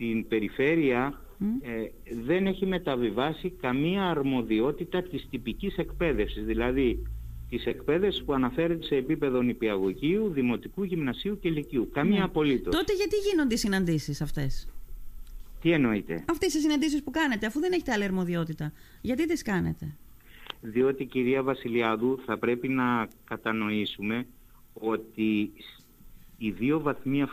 στην 0.03 0.29
περιφέρεια 0.29 1.21
ε, 1.61 2.15
δεν 2.25 2.47
έχει 2.47 2.67
μεταβιβάσει 2.67 3.51
καμία 3.51 4.05
αρμοδιότητα 4.11 5.03
της 5.03 5.27
τυπικής 5.31 5.77
εκπαίδευσης. 5.77 6.45
Δηλαδή 6.45 7.03
της 7.57 7.67
εκπαίδευσης 7.67 8.25
που 8.25 8.33
αναφέρεται 8.33 8.85
σε 8.85 8.97
επίπεδο 8.97 9.43
νηπιαγωγείου, 9.43 10.29
δημοτικού, 10.29 10.83
γυμνασίου 10.83 11.39
και 11.39 11.51
λυκείου. 11.51 11.89
Καμία 11.93 12.19
ναι. 12.19 12.25
απολύτως. 12.25 12.75
Τότε 12.75 12.93
γιατί 12.95 13.17
γίνονται 13.17 13.55
οι 13.55 13.57
συναντήσεις 13.57 14.21
αυτές; 14.21 14.69
Τι 15.61 15.73
εννοείτε; 15.73 16.25
Αυτές 16.31 16.55
οι 16.55 16.61
συναντήσεις 16.61 17.03
που 17.03 17.11
κάνετε, 17.11 17.47
αφού 17.47 17.61
δεν 17.61 17.73
έχετε 17.73 17.93
άλλη 17.93 18.05
αρμοδιότητα. 18.05 18.73
Γιατί 19.01 19.27
τις 19.27 19.43
κάνετε; 19.43 19.97
Διότι 20.61 21.05
κυρία 21.05 21.43
Βασιλιάδου 21.43 22.19
θα 22.27 22.39
πρέπει 22.39 22.69
να 22.69 23.09
κατανοήσουμε 23.25 24.27
ότι 24.73 25.53
οι 26.39 26.51
δύο 26.51 26.81
βαθμοί 26.81 27.25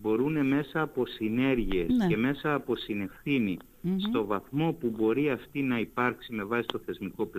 μπορούν 0.00 0.46
μέσα 0.46 0.80
από 0.80 1.06
συνέργειες 1.06 1.88
ναι. 1.88 2.06
και 2.06 2.16
μέσα 2.16 2.54
από 2.54 2.76
συνευθυνη 3.82 4.10
στο 4.10 4.24
βαθμό 4.24 4.72
που 4.72 4.94
μπορεί 4.96 5.30
αυτή 5.30 5.62
να 5.62 5.78
υπάρξει 5.78 6.32
με 6.32 6.44
βάση 6.44 6.66
το 6.66 6.80
θεσμικό 6.84 7.30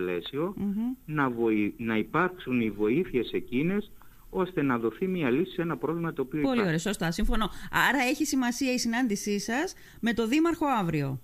να, 1.04 1.32
να 1.76 1.96
υπάρξουν 1.96 2.60
οι 2.60 2.70
βοήθειες 2.70 3.32
εκείνες 3.32 3.90
ώστε 4.30 4.62
να 4.62 4.78
δοθεί 4.78 5.06
μια 5.06 5.30
λύση 5.30 5.52
σε 5.52 5.62
ένα 5.62 5.76
πρόβλημα 5.76 6.12
το 6.12 6.22
οποίο 6.22 6.42
Πολύ 6.42 6.60
ωραία, 6.60 6.78
σωστά, 6.78 7.10
συμφωνώ. 7.10 7.50
Άρα 7.88 8.02
έχει 8.10 8.24
σημασία 8.24 8.72
η 8.72 8.78
συνάντησή 8.78 9.38
σας 9.38 9.74
με 10.00 10.12
το 10.12 10.26
Δήμαρχο 10.26 10.66
αύριο. 10.66 11.20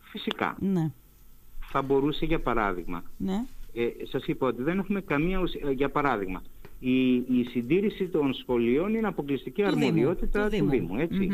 Φυσικά. 0.00 0.56
Ναι. 0.60 0.90
Θα 1.60 1.82
μπορούσε 1.82 2.24
για 2.24 2.40
παράδειγμα. 2.40 3.02
Ναι. 3.16 3.44
Ε, 3.74 3.88
σας 4.08 4.24
είπα 4.26 4.46
ότι 4.46 4.62
δεν 4.62 4.78
έχουμε 4.78 5.00
καμία 5.00 5.40
ε, 5.64 5.70
Για 5.70 5.88
παράδειγμα, 5.90 6.42
η, 6.80 7.14
η 7.14 7.44
συντήρηση 7.50 8.08
των 8.08 8.34
σχολείων 8.34 8.94
είναι 8.94 9.06
αποκλειστική 9.06 9.62
αρμοδιότητα 9.62 10.48
του 10.48 10.68
Δήμου. 10.68 10.96
ετσι 10.96 11.28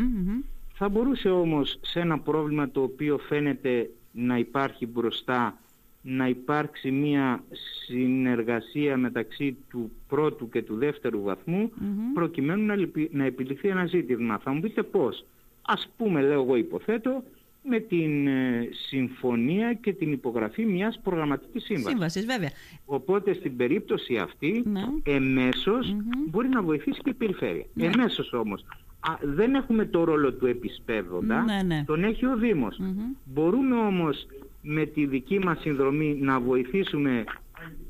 Θα 0.78 0.88
μπορούσε 0.88 1.30
όμως 1.30 1.78
σε 1.82 2.00
ένα 2.00 2.18
πρόβλημα 2.18 2.70
το 2.70 2.82
οποίο 2.82 3.18
φαίνεται 3.18 3.90
να 4.12 4.38
υπάρχει 4.38 4.86
μπροστά 4.86 5.58
να 6.02 6.28
υπάρξει 6.28 6.90
μια 6.90 7.44
συνεργασία 7.86 8.96
μεταξύ 8.96 9.56
του 9.68 9.90
πρώτου 10.08 10.48
και 10.48 10.62
του 10.62 10.76
δεύτερου 10.76 11.22
προκειμένου 12.14 12.64
να, 12.64 12.74
να 13.10 13.24
επιληθεί 13.24 13.68
ένα 13.68 13.86
ζήτημα. 13.86 14.38
Θα 14.38 14.52
μου 14.52 14.60
πείτε 14.60 14.82
πώς. 14.82 15.24
Ας 15.62 15.88
πούμε, 15.96 16.22
λέω 16.22 16.42
εγώ 16.42 16.56
υποθέτω, 16.56 17.22
με 17.68 17.80
την 17.80 18.26
ε, 18.26 18.68
συμφωνία 18.88 19.72
και 19.74 19.92
την 19.92 20.12
υπογραφή 20.12 20.64
μιας 20.64 21.00
προγραμματικής 21.02 21.64
σύμβασης. 21.64 21.90
Σύμβασης, 21.90 22.26
βέβαια. 22.26 22.50
Οπότε 22.84 23.34
στην 23.34 23.56
περίπτωση 23.56 24.16
αυτή 24.16 24.62
ναι. 24.66 24.82
εμεσως 25.04 25.96
μπορεί 26.28 26.48
να 26.48 26.62
βοηθήσει 26.62 27.00
και 27.00 27.10
η 27.10 27.14
περιφέρεια. 27.14 27.64
Ναι. 27.74 27.86
Εμέσως 27.86 28.32
όμως. 28.32 28.64
Δεν 29.22 29.54
έχουμε 29.54 29.86
το 29.86 30.04
ρόλο 30.04 30.32
του 30.32 30.46
επισπεύδοντα, 30.46 31.42
ναι, 31.42 31.62
ναι. 31.62 31.84
τον 31.86 32.04
έχει 32.04 32.26
ο 32.26 32.36
Δήμος. 32.36 32.80
Μπορούμε 33.24 33.76
όμως 33.76 34.26
με 34.62 34.86
τη 34.86 35.06
δική 35.06 35.38
μας 35.38 35.60
συνδρομή 35.60 36.18
να 36.20 36.40
βοηθήσουμε 36.40 37.24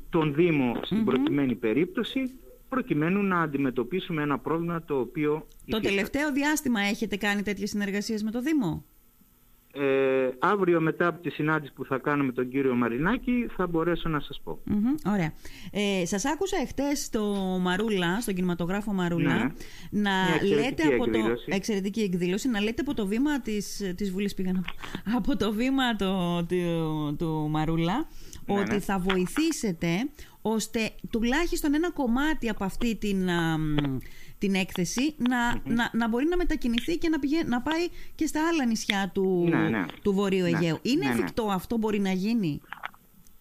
τον 0.09 0.33
Δήμο 0.33 0.79
στην 0.83 1.05
προκειμένη 1.05 1.55
περίπτωση 1.55 2.31
προκειμένου 2.69 3.23
να 3.23 3.41
αντιμετωπίσουμε 3.41 4.21
ένα 4.21 4.39
πρόβλημα 4.39 4.83
το 4.83 4.99
οποίο... 4.99 5.47
Το 5.65 5.79
τελευταίο 5.79 6.31
διάστημα 6.31 6.81
έχετε 6.81 7.15
κάνει 7.15 7.41
τέτοιες 7.41 7.69
συνεργασίες 7.69 8.23
με 8.23 8.31
το 8.31 8.41
Δήμο; 8.41 8.85
Ε, 9.79 10.29
αύριο 10.39 10.81
μετά 10.81 11.07
από 11.07 11.21
τη 11.21 11.29
συνάντηση 11.29 11.73
που 11.73 11.85
θα 11.85 11.97
κάνω 11.97 12.23
με 12.23 12.31
τον 12.31 12.49
κύριο 12.49 12.75
Μαρινάκη 12.75 13.47
θα 13.55 13.67
μπορέσω 13.67 14.09
να 14.09 14.19
σας 14.19 14.41
πω. 14.43 14.59
ωραία. 15.05 15.33
Ε, 15.71 16.05
σας 16.05 16.25
άκουσα 16.25 16.57
εχθές 16.61 17.03
στο 17.05 17.23
Μαρούλα, 17.61 18.21
στον 18.21 18.33
κινηματογράφο 18.33 18.93
Μαρούλα, 18.93 19.33
ναι. 19.33 19.51
να 20.01 20.11
λέτε 20.55 20.83
από 20.83 21.03
εκδήλωση. 21.03 21.45
το... 21.45 21.55
Εξαιρετική 21.55 22.01
εκδήλωση. 22.01 22.49
Να 22.49 22.61
λέτε 22.61 22.81
από 22.81 22.93
το 22.93 23.07
βήμα 23.07 23.41
της, 23.41 23.93
της 23.95 24.11
Βουλής 24.11 24.33
πήγα 24.33 24.51
από 25.15 25.37
το 25.37 25.51
βήμα 25.53 25.95
το, 25.95 26.45
του, 26.45 27.15
του 27.17 27.47
Μαρούλα 27.49 28.07
Ναι, 28.45 28.59
ότι 28.59 28.73
ναι. 28.73 28.79
θα 28.79 28.99
βοηθήσετε 28.99 30.09
ώστε 30.55 30.89
τουλάχιστον 31.09 31.73
ένα 31.73 31.91
κομμάτι 31.91 32.49
από 32.49 32.63
αυτή 32.63 32.95
την, 32.95 33.29
α, 33.29 33.57
μ, 33.57 33.75
την 34.37 34.53
έκθεση 34.55 35.15
να, 35.17 35.53
να, 35.75 35.89
να 35.93 36.07
μπορεί 36.09 36.25
να 36.29 36.37
μετακινηθεί 36.37 36.97
και 36.97 37.09
να, 37.09 37.19
πηγα- 37.19 37.47
να 37.47 37.61
πάει 37.61 37.87
και 38.15 38.25
στα 38.25 38.47
άλλα 38.47 38.65
νησιά 38.65 39.11
του, 39.13 39.45
Ναι, 39.49 39.69
ναι. 39.69 39.85
του 40.01 40.13
Βορείου 40.13 40.43
Ναι. 40.43 40.47
Αιγαίου. 40.49 40.77
Είναι 40.81 41.05
Ναι, 41.05 41.13
ναι. 41.13 41.19
εφικτό 41.21 41.43
αυτό, 41.43 41.77
μπορεί 41.77 41.99
να 41.99 42.11
γίνει; 42.11 42.61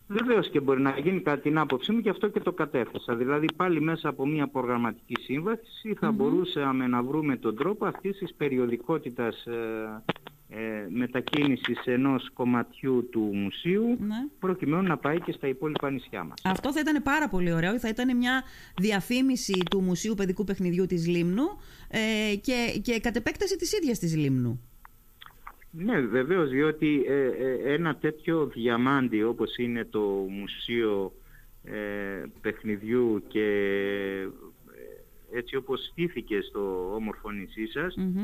Βεβαίως 0.08 0.50
και 0.50 0.60
μπορεί 0.60 0.80
να 0.80 0.98
γίνει 0.98 1.20
κατά 1.20 1.40
την 1.40 1.58
άποψή 1.58 1.92
μου 1.92 2.00
και 2.00 2.08
αυτό 2.10 2.28
και 2.28 2.40
το 2.40 2.52
κατέθεσα. 2.52 3.14
Δηλαδή 3.14 3.46
πάλι 3.56 3.80
μέσα 3.80 4.08
από 4.08 4.26
μια 4.26 4.46
προγραμματική 4.48 5.14
σύμβαση 5.22 5.94
θα 6.00 6.10
μπορούσαμε 6.10 6.86
να 6.86 7.02
βρούμε 7.02 7.36
τον 7.36 7.56
τρόπο 7.56 7.86
αυτής 7.86 8.18
της 8.18 8.34
περιοδικότητας 8.34 9.44
ε, 9.46 10.02
ε, 10.48 10.86
μετακίνησης 10.88 11.78
ενός 11.84 12.30
κομματιού 12.32 13.08
του 13.10 13.20
μουσείου 13.20 13.96
Ναι. 14.00 14.28
προκειμένου 14.38 14.82
να 14.82 14.96
πάει 14.98 15.20
και 15.20 15.32
στα 15.32 15.48
υπόλοιπα 15.48 15.90
νησιά 15.90 16.24
μας. 16.24 16.40
Αυτό 16.44 16.72
θα 16.72 16.80
ήταν 16.80 17.02
πάρα 17.02 17.28
πολύ 17.28 17.52
ωραίο. 17.52 17.78
Θα 17.78 17.88
ήταν 17.88 18.16
μια 18.16 18.42
διαφήμιση 18.76 19.62
του 19.70 19.80
Μουσείου 19.80 20.14
Παιδικού 20.14 20.44
Παιχνιδιού 20.44 20.86
της 20.86 21.06
Λίμνου 21.06 21.44
ε, 21.88 22.36
και, 22.36 22.80
και 22.82 23.00
κατ' 23.00 23.16
επέκταση 23.16 23.56
της 23.56 23.72
ίδιας 23.72 23.98
της 23.98 24.16
Λίμνου. 24.16 24.60
Ναι, 25.70 26.00
βεβαίως, 26.00 26.50
διότι 26.50 27.04
ε, 27.08 27.24
ε, 27.26 27.72
ένα 27.74 27.96
τέτοιο 27.96 28.46
διαμάντι 28.46 29.22
όπως 29.22 29.56
είναι 29.56 29.84
το 29.84 30.00
Μουσείο 30.40 31.12
ε, 31.64 31.76
Παιχνιδιού 32.40 33.22
και 33.28 33.44
ε, 35.32 35.38
έτσι 35.38 35.56
όπως 35.56 35.88
στήθηκε 35.90 36.40
στο 36.40 36.92
όμορφο 36.94 37.30
νησί 37.30 37.66
σας, 37.66 37.94
Μμμ. 37.96 38.20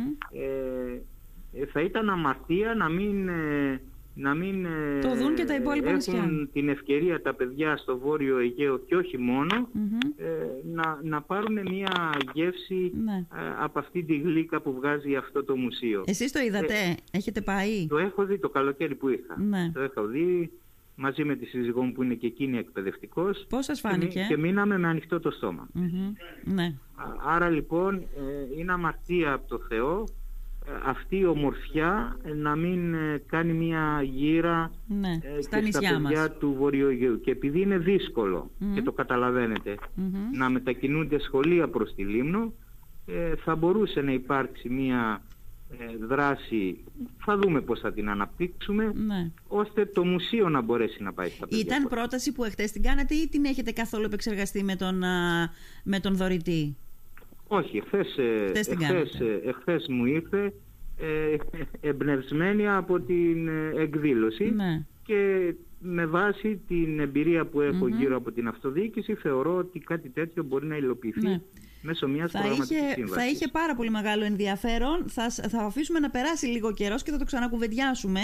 Ε, 1.52 1.60
ε, 1.60 1.66
θα 1.66 1.80
ήταν 1.80 2.08
αμαρτία 2.10 2.74
να 2.74 2.88
μην, 2.88 3.28
ε, 3.28 3.80
να 4.14 4.34
μην 4.34 4.64
ε, 4.64 4.98
Το 5.00 5.14
δουν 5.16 5.34
και 5.34 5.44
τα 5.44 5.54
υπόλοιπα 5.54 5.84
έχουν 5.90 5.96
νησιά. 5.96 6.48
την 6.52 6.68
ευκαιρία 6.68 7.22
τα 7.22 7.34
παιδιά 7.34 7.76
στο 7.76 7.98
Βόρειο 7.98 8.38
Αιγαίο 8.38 8.78
και 8.78 8.96
όχι 8.96 9.18
μόνο 9.18 9.68
Μμμ. 9.72 9.98
ε, 10.16 10.26
να, 10.74 10.98
να 11.02 11.22
πάρουν 11.22 11.52
μια 11.70 12.10
γεύση 12.34 12.92
Ναι. 13.04 13.12
ε, 13.16 13.54
από 13.58 13.78
αυτή 13.78 14.02
τη 14.02 14.16
γλύκα 14.16 14.60
που 14.60 14.72
βγάζει 14.74 15.16
αυτό 15.16 15.44
το 15.44 15.56
μουσείο. 15.56 16.02
Εσείς 16.06 16.32
το 16.32 16.40
είδατε, 16.40 16.74
έχετε 17.12 17.40
πάει; 17.40 17.86
Το 17.86 17.98
έχω 17.98 18.24
δει 18.24 18.38
το 18.38 18.48
καλοκαίρι 18.48 18.94
που 18.94 19.08
είχα. 19.08 19.40
Ναι. 19.40 19.70
Το 19.74 19.80
έχω 19.80 20.06
δει 20.06 20.50
μαζί 20.96 21.24
με 21.24 21.36
τη 21.36 21.44
σύζυγό 21.46 21.82
μου 21.82 21.92
που 21.92 22.02
είναι 22.02 22.14
και 22.14 22.26
εκείνη 22.26 22.58
εκπαιδευτικός 22.58 23.46
Πώς 23.48 23.64
σας 23.64 23.80
και, 23.80 23.88
μει- 23.88 23.96
φάνηκε. 23.96 24.24
και 24.28 24.36
μείναμε 24.36 24.78
με 24.78 24.88
ανοιχτό 24.88 25.20
το 25.20 25.30
στόμα. 25.30 25.68
Μμμ. 25.72 26.12
Ναι. 26.54 26.74
Α- 26.94 27.34
Άρα 27.34 27.48
λοιπόν 27.48 27.94
ε, 27.96 28.58
είναι 28.58 28.72
αμαρτία 28.72 29.32
από 29.32 29.48
το 29.48 29.58
Θεό 29.68 30.00
ε, 30.00 30.04
αυτή 30.85 31.16
η 31.18 31.25
ομορφιά 31.27 32.16
ε, 32.25 32.33
να 32.35 32.57
μην 32.57 32.94
ε, 32.94 33.22
κάνει 33.27 33.53
μια 33.53 34.03
γύρα 34.03 34.70
Ναι, 34.87 35.18
ε, 35.38 35.40
στα 35.42 35.57
και 35.59 35.64
νησιά 35.64 35.88
στα 35.88 36.01
μας. 36.01 36.12
παιδιά 36.12 36.31
του 36.31 36.55
Βορείου 36.59 36.88
Αιγαίου. 36.88 37.20
Και 37.20 37.31
επειδή 37.31 37.61
είναι 37.61 37.79
δύσκολο 37.79 38.51
και 38.75 38.83
το 38.83 38.92
καταλαβαίνετε 38.92 39.75
Μμμ. 39.94 40.14
να 40.37 40.48
μετακινούνται 40.51 41.18
σχολεία 41.20 41.68
προς 41.68 41.94
τη 41.94 42.05
Λίμνο 42.05 42.53
ε, 43.07 43.37
θα 43.37 43.57
μπορούσε 43.57 44.01
να 44.01 44.12
υπάρξει 44.12 44.68
μια 44.68 45.22
ε, 45.79 46.07
δράση, 46.07 46.85
θα 47.25 47.38
δούμε 47.38 47.61
πώς 47.61 47.81
θα 47.81 47.92
την 47.92 48.09
αναπτύξουμε 48.09 48.92
Ναι. 49.07 49.31
ώστε 49.48 49.87
το 49.87 50.05
μουσείο 50.05 50.48
να 50.48 50.61
μπορέσει 50.61 51.03
να 51.03 51.12
πάει 51.12 51.29
στα 51.29 51.46
παιδιά. 51.48 51.64
Ήταν 51.64 51.88
πρόταση 51.88 52.33
που 52.33 52.44
εχθές 52.44 52.72
την 52.72 52.83
κάνατε 52.83 53.14
ή 53.14 53.29
την 53.29 53.44
έχετε 53.44 53.72
καθόλου 53.72 54.05
επεξεργαστεί 54.05 54.62
με 54.64 54.77
τον, 54.77 55.03
α, 55.05 55.51
με 55.85 56.01
τον 56.01 56.16
δωρητή; 56.16 56.77
Όχι, 57.54 57.76
εχθές, 57.76 58.16
ε, 58.18 58.46
Χθες 58.48 58.66
την 58.68 58.80
εχθές, 58.80 59.16
κάνατε. 59.18 59.40
ε, 59.44 59.48
εχθές 59.48 59.86
μου 59.88 60.04
ήρθε 60.06 60.52
ε, 60.98 61.36
εμπνευσμένη 61.88 62.68
από 62.68 63.00
την 63.00 63.48
ε, 63.48 63.70
εκδήλωση 63.76 64.52
Ναι. 64.56 64.84
και 65.02 65.54
με 65.80 66.06
βάση 66.06 66.60
την 66.68 67.00
εμπειρία 67.00 67.44
που 67.46 67.60
εχω 67.60 67.88
γύρω 67.88 68.16
από 68.16 68.32
την 68.32 68.48
αυτοδιοίκηση 68.48 69.14
θεωρώ 69.14 69.56
ότι 69.56 69.78
κάτι 69.78 70.08
τέτοιο 70.08 70.42
μπορεί 70.42 70.66
να 70.66 70.76
υλοποιηθεί 70.76 71.20
Ναι. 71.26 71.40
Μέσω 71.83 72.09
μιας 72.09 72.31
Θα 72.31 72.38
προγραμματικής 72.38 72.79
είχε, 72.81 72.92
σύμβασης. 72.92 73.16
θα 73.16 73.29
είχε 73.31 73.49
πάρα 73.49 73.75
πολύ 73.75 73.90
μεγάλο 73.90 74.25
ενδιαφέρον. 74.25 75.05
Θα, 75.09 75.31
σ- 75.31 75.49
θα 75.49 75.59
αφήσουμε 75.62 75.99
να 75.99 76.11
περάσει 76.11 76.47
λίγο 76.47 76.73
καιρός 76.73 77.03
και 77.03 77.11
θα 77.11 77.18
το 77.18 77.25
ξανακουβεντιάσουμε. 77.25 78.21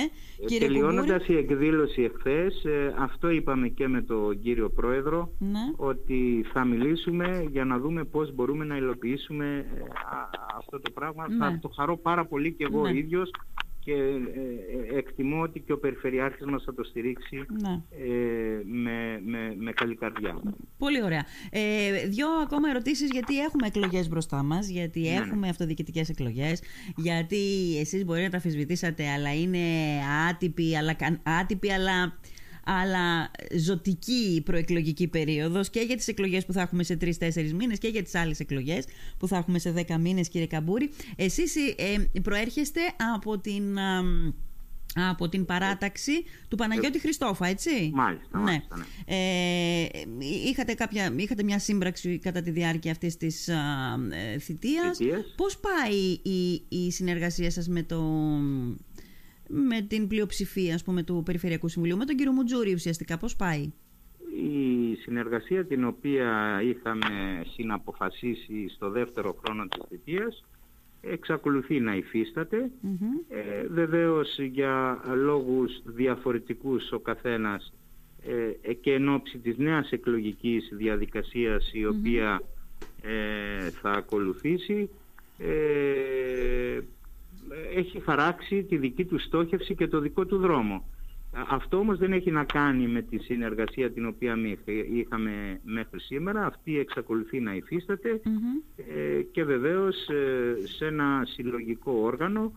κύριε 0.46 0.68
Κουμπούρη. 0.68 0.88
Τελειώνοντας 0.94 1.28
η 1.28 1.36
εκδήλωση 1.36 2.02
εχθές, 2.02 2.64
ε, 2.64 2.94
αυτό 2.98 3.30
είπαμε 3.30 3.68
και 3.68 3.88
με 3.88 4.02
τον 4.02 4.40
κύριο 4.42 4.70
Πρόεδρο, 4.70 5.32
Ναι. 5.38 5.58
ότι 5.76 6.44
θα 6.52 6.64
μιλήσουμε 6.64 7.46
για 7.50 7.64
να 7.64 7.78
δούμε 7.78 8.04
πώς 8.04 8.34
μπορούμε 8.34 8.64
να 8.64 8.76
υλοποιήσουμε 8.76 9.46
ε, 9.76 9.80
α- 9.80 10.30
αυτό 10.58 10.80
το 10.80 10.90
πράγμα. 10.90 11.28
Ναι. 11.28 11.36
Θα 11.36 11.58
το 11.62 11.68
χαρώ 11.76 11.96
πάρα 11.96 12.24
πολύ 12.26 12.52
και 12.52 12.64
εγώ 12.64 12.82
Ναι. 12.88 12.98
ίδιος 12.98 13.30
και 13.88 13.94
ε, 13.94 14.94
ε, 14.94 14.98
εκτιμώ 14.98 15.40
ότι 15.42 15.60
και 15.60 15.72
ο 15.72 15.78
Περιφερειάρχης 15.78 16.46
μας 16.46 16.62
θα 16.64 16.74
το 16.74 16.84
στηρίξει 16.84 17.36
Ναι. 17.62 17.80
ε, 17.90 18.62
με, 18.64 19.20
με, 19.24 19.54
με 19.58 19.72
καλή 19.72 19.94
καρδιά. 19.96 20.40
Πολύ 20.78 21.02
ωραία. 21.02 21.24
Ε, 21.50 22.06
δύο 22.08 22.26
ακόμα 22.42 22.68
ερωτήσεις 22.70 23.10
γιατί 23.10 23.38
έχουμε 23.40 23.66
εκλογές 23.66 24.08
μπροστά 24.08 24.42
μας, 24.42 24.68
γιατί 24.68 25.00
Ναι, 25.00 25.08
ναι. 25.08 25.14
έχουμε 25.14 25.48
αυτοδιοικητικές 25.48 26.08
εκλογές, 26.08 26.62
γιατί 26.96 27.38
εσείς 27.80 28.04
μπορεί 28.04 28.22
να 28.22 28.30
τα 28.30 28.36
αφισβητήσατε, 28.36 29.08
αλλά 29.08 29.34
είναι 29.34 29.58
άτυπη, 30.30 30.76
αλλά, 30.76 30.94
καν- 30.94 31.20
άτυπη, 31.40 31.72
αλλά, 31.72 32.18
αλλά 32.70 33.30
ζωτική 33.56 34.34
η 34.34 34.40
προεκλογική 34.40 35.08
περίοδος 35.08 35.70
και 35.70 35.80
για 35.80 35.96
τις 35.96 36.08
εκλογές 36.08 36.46
που 36.46 36.52
θα 36.52 36.60
έχουμε 36.60 36.82
σε 36.82 36.96
τρεις-τέσσερις 36.96 37.54
μήνες 37.54 37.78
και 37.78 37.88
για 37.88 38.02
τις 38.02 38.14
άλλες 38.14 38.40
εκλογές 38.40 38.84
που 39.18 39.28
θα 39.28 39.36
έχουμε 39.36 39.58
σε 39.58 39.70
δέκα 39.70 39.98
μήνες 39.98 40.28
κύριε 40.28 40.46
Καμπούρη. 40.46 40.90
Εσείς 41.16 41.56
ε, 41.56 42.20
προέρχεστε 42.20 42.80
από 43.14 43.38
την... 43.38 43.78
α, 43.78 44.02
από 45.10 45.28
την 45.28 45.44
παράταξη 45.44 46.12
του 46.48 46.56
Παναγιώτη 46.56 47.00
Χριστόφα, 47.00 47.46
έτσι; 47.46 47.90
Μάλιστα, 47.94 48.38
Ναι. 48.38 48.44
μάλιστα, 48.44 48.76
ναι. 48.76 48.84
Ε, 49.06 49.88
είχατε, 50.48 50.74
κάποια, 50.74 51.12
είχατε 51.16 51.42
μια 51.42 51.58
σύμπραξη 51.58 52.18
κατά 52.18 52.42
τη 52.42 52.50
διάρκεια 52.50 52.90
αυτής 52.90 53.16
της 53.16 53.48
α, 53.48 53.54
ε, 54.34 54.38
θητείας. 54.38 54.96
Θητείας. 54.96 55.34
Πώς 55.36 55.58
πάει 55.58 55.96
η, 56.22 56.62
η 56.68 56.90
συνεργασία 56.90 57.50
σας 57.50 57.68
με, 57.68 57.82
το, 57.82 58.02
με 59.48 59.80
την 59.80 60.06
πλειοψηφία 60.08 60.74
ας 60.74 60.84
πούμε, 60.84 61.02
του 61.02 61.22
Περιφερειακού 61.24 61.68
Συμβουλίου, 61.68 61.96
με 61.96 62.04
τον 62.04 62.16
κύριο 62.16 62.32
Μουτζούρη 62.32 62.72
ουσιαστικά, 62.72 63.18
πώς 63.18 63.36
πάει; 63.36 63.72
Η 64.42 64.94
συνεργασία 64.94 65.64
την 65.64 65.84
οποία 65.84 66.60
είχαμε 66.62 67.42
συναποφασίσει 67.54 68.68
στο 68.68 68.90
δεύτερο 68.90 69.36
χρόνο 69.44 69.66
της 69.66 69.82
θητείας 69.88 70.44
εξακολουθεί 71.00 71.80
να 71.80 71.94
υφίσταται. 71.94 72.70
Μμμ. 72.80 72.96
Ε, 73.28 73.66
βεβαίως 73.66 74.38
για 74.38 75.00
λόγους 75.14 75.82
διαφορετικούς 75.84 76.92
ο 76.92 76.98
καθένας 76.98 77.72
ε, 78.26 78.70
ε, 78.70 78.74
και 78.74 78.92
εν 78.92 79.08
ώψη 79.08 79.38
της 79.38 79.56
νέας 79.58 79.90
εκλογικής 79.90 80.68
διαδικασίας 80.72 81.70
η 81.72 81.86
οποία 81.86 82.42
ε, 83.02 83.70
θα 83.70 83.90
ακολουθήσει 83.90 84.90
ε, 85.38 86.80
έχει 87.74 88.00
χαράξει 88.00 88.62
τη 88.64 88.76
δική 88.76 89.04
του 89.04 89.18
στόχευση 89.18 89.74
και 89.74 89.86
το 89.88 90.00
δικό 90.00 90.26
του 90.26 90.38
δρόμο. 90.38 90.74
Α- 91.32 91.42
Αυτό 91.48 91.78
όμως 91.78 91.98
δεν 91.98 92.12
έχει 92.12 92.30
να 92.30 92.44
κάνει 92.44 92.86
με 92.88 93.02
τη 93.02 93.18
συνεργασία 93.18 93.90
την 93.92 94.06
οποία 94.06 94.36
μη- 94.36 94.58
είχαμε 94.92 95.60
μέχρι 95.64 96.00
σήμερα. 96.00 96.46
Αυτή 96.46 96.78
εξακολουθεί 96.78 97.40
να 97.40 97.54
υφίσταται 97.54 98.20
Μμμ. 98.24 98.34
ε, 98.96 99.22
και 99.22 99.44
βεβαίως 99.44 100.08
ε, 100.08 100.54
σε 100.76 100.86
ένα 100.86 101.22
συλλογικό 101.26 101.92
όργανο 101.92 102.52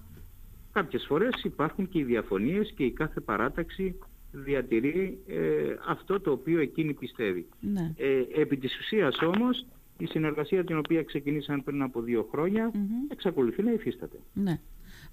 κάποιες 0.71 1.05
φορές 1.07 1.43
υπάρχουν 1.43 1.89
και 1.89 1.99
οι 1.99 2.03
διαφωνίες 2.03 2.73
και 2.75 2.83
η 2.83 2.91
κάθε 2.91 3.19
παράταξη 3.19 3.95
διατηρεί 4.31 5.17
ε, 5.27 5.75
αυτό 5.87 6.19
το 6.19 6.31
οποίο 6.31 6.59
εκείνη 6.59 6.93
πιστεύει. 6.93 7.45
Ναι. 7.59 7.93
Ε, 7.97 8.41
επί 8.41 8.57
της 8.57 8.77
ουσίας 8.79 9.21
όμως 9.21 9.65
η 9.97 10.05
συνεργασία 10.05 10.63
την 10.63 10.77
οποία 10.77 11.03
ξεκινήσαμε 11.03 11.61
πριν 11.65 11.81
από 11.81 12.01
δύο 12.01 12.27
χρόνια 12.31 12.71
Μμμ. 12.73 12.87
εξακολουθεί 13.11 13.63
να 13.63 13.71
υφίσταται. 13.71 14.17
Ναι. 14.33 14.59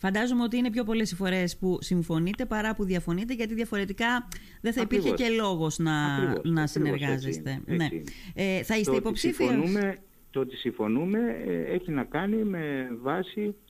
Φαντάζομαι 0.00 0.42
ότι 0.42 0.56
είναι 0.56 0.70
πιο 0.70 0.84
πολλές 0.84 1.10
οι 1.10 1.14
φορές 1.14 1.56
που 1.56 1.78
συμφωνείτε 1.80 2.44
παρά 2.44 2.74
που 2.74 2.84
διαφωνείτε, 2.84 3.34
γιατί 3.34 3.54
διαφορετικά 3.54 4.28
δεν 4.60 4.72
θα 4.72 4.80
υπήρχε 4.80 5.10
Ακριβώς. 5.10 5.30
και 5.30 5.36
λόγος 5.42 5.78
να, 5.78 6.04
Ακριβώς, 6.04 6.34
να 6.44 6.62
ακριβώς, 6.62 6.70
συνεργάζεστε. 6.70 7.50
έτσι 7.50 7.62
είναι, 7.66 7.76
ναι. 7.76 7.84
έτσι 7.84 7.96
είναι. 8.34 8.54
Ε, 8.58 8.62
θα 8.62 8.74
είστε 8.76 8.90
το 8.90 8.96
ότι 8.96 9.06
υποψήφιος; 9.06 9.48
συμφωνούμε, 9.50 9.96
το 10.30 10.40
ότι 10.40 10.56
συμφωνούμε 10.56 11.18
ε, 11.46 11.74
έχει 11.74 11.90
να 11.90 12.04
κάνει 12.04 12.44
με 12.44 12.88
βάση 13.02 13.40
ε, 13.40 13.67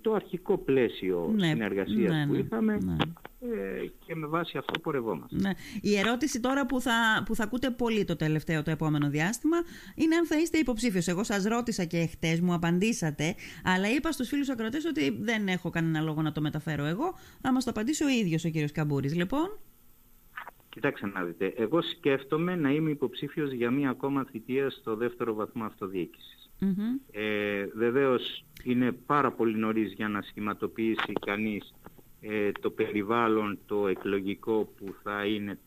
το 0.00 0.12
αρχικό 0.12 0.58
πλαίσιο 0.58 1.32
Ναι, 1.34 1.46
συνεργασίας 1.46 2.12
ναι, 2.12 2.26
που 2.26 2.32
ναι, 2.32 2.38
είχαμε 2.38 2.78
ναι. 2.84 2.96
ε, 3.40 3.90
και 4.06 4.14
με 4.14 4.26
βάση 4.26 4.58
αυτό 4.58 4.80
πορευόμαστε. 4.80 5.36
Ναι. 5.38 5.50
Η 5.80 5.98
ερώτηση 5.98 6.40
τώρα 6.40 6.66
που 6.66 6.80
θα, 6.80 7.22
που 7.26 7.34
θα 7.34 7.44
ακούτε 7.44 7.70
πολύ 7.70 8.04
το 8.04 8.16
τελευταίο, 8.16 8.62
το 8.62 8.70
επόμενο 8.70 9.08
διάστημα, 9.08 9.56
είναι 9.94 10.16
αν 10.16 10.26
θα 10.26 10.38
είστε 10.38 10.58
υποψήφιος. 10.58 11.06
Εγώ 11.06 11.24
σας 11.24 11.44
ρώτησα 11.44 11.84
και 11.84 12.06
χτες, 12.06 12.40
μου 12.40 12.54
απαντήσατε, 12.54 13.34
αλλά 13.64 13.90
είπα 13.90 14.12
στους 14.12 14.28
φίλους 14.28 14.48
ακροατές 14.48 14.84
ότι 14.84 15.18
δεν 15.20 15.48
έχω 15.48 15.70
κανένα 15.70 16.00
λόγο 16.00 16.22
να 16.22 16.32
το 16.32 16.40
μεταφέρω 16.40 16.84
εγώ. 16.84 17.14
Θα 17.40 17.52
μας 17.52 17.64
το 17.64 17.70
απαντήσει 17.70 18.04
ο 18.04 18.08
ίδιος 18.08 18.44
ο 18.44 18.48
κύριος 18.48 18.72
Καμπούρης. 18.72 19.14
Λοιπόν. 19.14 19.58
Κοιτάξτε 20.68 21.06
να 21.06 21.24
δείτε, 21.24 21.54
εγώ 21.56 21.82
σκέφτομαι 21.82 22.56
να 22.56 22.70
είμαι 22.70 22.90
υποψήφιος 22.90 23.52
για 23.52 23.70
μία 23.70 23.90
ακόμα 23.90 24.24
θητεία 24.30 24.70
στο 24.70 24.96
δεύτερο 24.96 25.34
βαθμό 25.34 25.64
αυτοδιοίκησης. 25.64 26.35
Μμμ, 26.60 26.98
Ε, 27.12 27.66
βεβαίως 27.74 28.44
είναι 28.62 28.92
πάρα 28.92 29.32
πολύ 29.32 29.56
νωρίς 29.58 29.92
για 29.92 30.08
να 30.08 30.22
σχηματοποιήσει 30.22 31.12
κανείς 31.26 31.74
ε, 32.20 32.52
το 32.60 32.70
περιβάλλον 32.70 33.58
το 33.66 33.86
εκλογικό 33.86 34.72
που 34.76 34.94
θα 35.02 35.24
είναι 35.24 35.58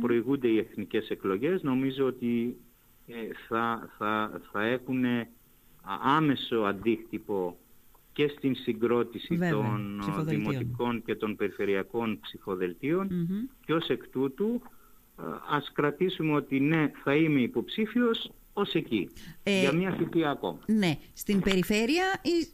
προηγούνται 0.00 0.48
οι 0.48 0.58
εθνικές 0.58 1.08
εκλογές, 1.08 1.62
νομίζω 1.62 2.06
ότι 2.06 2.56
ε, 3.06 3.14
θα, 3.48 3.90
θα, 3.98 4.40
θα 4.52 4.62
έχουν 4.62 5.04
άμεσο 6.02 6.56
αντίκτυπο 6.56 7.58
και 8.12 8.28
στην 8.28 8.54
συγκρότηση 8.54 9.38
των 9.50 10.00
δημοτικών 10.24 11.02
και 11.04 11.14
των 11.14 11.36
περιφερειακών 11.36 12.20
και 13.64 13.74
ως 13.74 13.88
εκ 13.88 14.08
τούτου 14.08 14.62
ας 15.50 15.72
κρατήσουμε 15.72 16.32
ότι 16.32 16.60
ναι 16.60 16.90
θα 17.02 17.14
είμαι 17.14 17.40
υποψήφιος 17.40 18.30
ως 18.58 18.74
εκεί, 18.74 19.08
ε, 19.42 19.60
για 19.60 19.72
μια 19.72 19.94
θητεία 19.98 20.30
ακόμα. 20.30 20.58
Ναι, 20.66 20.98
στην 21.12 21.40
περιφέρεια 21.40 22.04
ή 22.22 22.46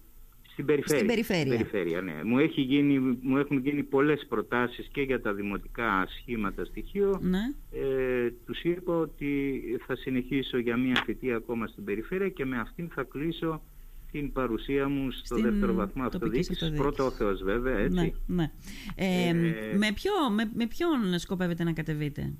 στην 0.52 0.64
περιφέρεια. 0.64 0.96
Στην 0.96 1.06
περιφέρεια. 1.06 1.56
περιφέρεια 1.56 2.00
ναι. 2.00 2.24
μου, 2.24 2.38
έχει 2.38 2.60
γίνει, 2.60 3.18
μου 3.22 3.36
έχουν 3.36 3.58
γίνει 3.58 3.82
πολλές 3.82 4.26
προτάσεις 4.28 4.88
και 4.92 5.02
για 5.02 5.20
τα 5.20 5.32
δημοτικά 5.32 6.06
σχήματα 6.20 6.64
στοιχείο. 6.64 7.20
Ναι. 7.22 7.38
Ε, 7.70 8.30
τους 8.46 8.62
είπα 8.62 8.96
ότι 8.96 9.62
θα 9.86 9.96
συνεχίσω 9.96 10.58
για 10.58 10.76
μια 10.76 11.02
θητεία 11.04 11.36
ακόμα 11.36 11.66
στην 11.66 11.84
περιφέρεια 11.84 12.28
και 12.28 12.44
με 12.44 12.58
αυτήν 12.58 12.90
θα 12.94 13.02
κλείσω 13.02 13.62
την 14.10 14.32
παρουσία 14.32 14.88
μου 14.88 15.10
στο 15.10 15.36
δεύτερο 15.36 15.74
βαθμό 15.74 16.04
αυτοδιοίκησης. 16.04 16.72
Πρώτο 16.76 17.04
ο 17.04 17.10
Θεός 17.10 17.42
βέβαια, 17.42 17.78
έτσι. 17.78 17.94
Ναι, 18.26 18.34
ναι. 18.34 18.50
Ε, 18.94 19.28
ε, 19.28 19.32
με, 19.76 19.92
ποιο, 19.94 20.12
με, 20.30 20.50
με 20.54 20.66
ποιον 20.66 21.18
σκοπεύετε 21.18 21.64
να 21.64 21.72
κατεβείτε; 21.72 22.32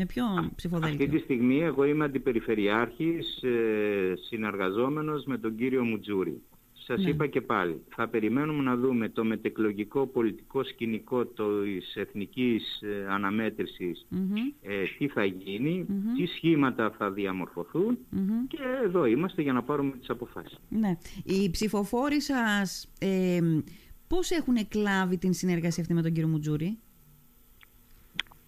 Με 0.00 0.06
ποιον 0.06 0.52
ψηφοδέλτιο; 0.54 1.04
Αυτή 1.04 1.16
τη 1.16 1.22
στιγμή 1.22 1.62
εγώ 1.62 1.84
είμαι 1.84 2.04
αντιπεριφερειάρχης 2.04 3.42
ε, 3.42 4.14
συνεργαζόμενος 4.28 5.24
με 5.24 5.38
τον 5.38 5.56
κύριο 5.56 5.84
Μουτζούρη. 5.84 6.42
Σας 6.72 7.02
ναι. 7.02 7.10
είπα 7.10 7.26
και 7.26 7.40
πάλι, 7.40 7.82
θα 7.88 8.08
περιμένουμε 8.08 8.62
να 8.62 8.76
δούμε 8.76 9.08
το 9.08 9.24
μετεκλογικό 9.24 10.06
πολιτικό 10.06 10.64
σκηνικό 10.64 11.24
της 11.26 11.94
εθνικής 11.94 12.80
ε, 12.82 13.06
αναμετρησης 13.08 14.06
ε, 14.62 14.84
τι 14.98 15.08
θα 15.08 15.24
γίνει, 15.24 15.86
τι 16.16 16.26
σχήματα 16.26 16.90
θα 16.98 17.10
διαμορφωθούν 17.10 17.98
και 18.48 18.58
εδώ 18.84 19.04
είμαστε 19.04 19.42
για 19.42 19.52
να 19.52 19.62
πάρουμε 19.62 19.90
τις 19.90 20.10
αποφάσεις. 20.10 20.58
Ναι. 20.68 20.96
Οι 21.24 21.50
ψηφοφόροι 21.50 22.20
σας 22.20 22.88
ε, 22.98 23.40
πώς 24.06 24.30
έχουν 24.30 24.56
εκλάβει 24.56 25.18
την 25.18 25.32
συνεργασία 25.32 25.82
αυτή 25.82 25.94
με 25.94 26.02
τον 26.02 26.12
κύριο 26.12 26.28
Μουτζούρη; 26.28 26.78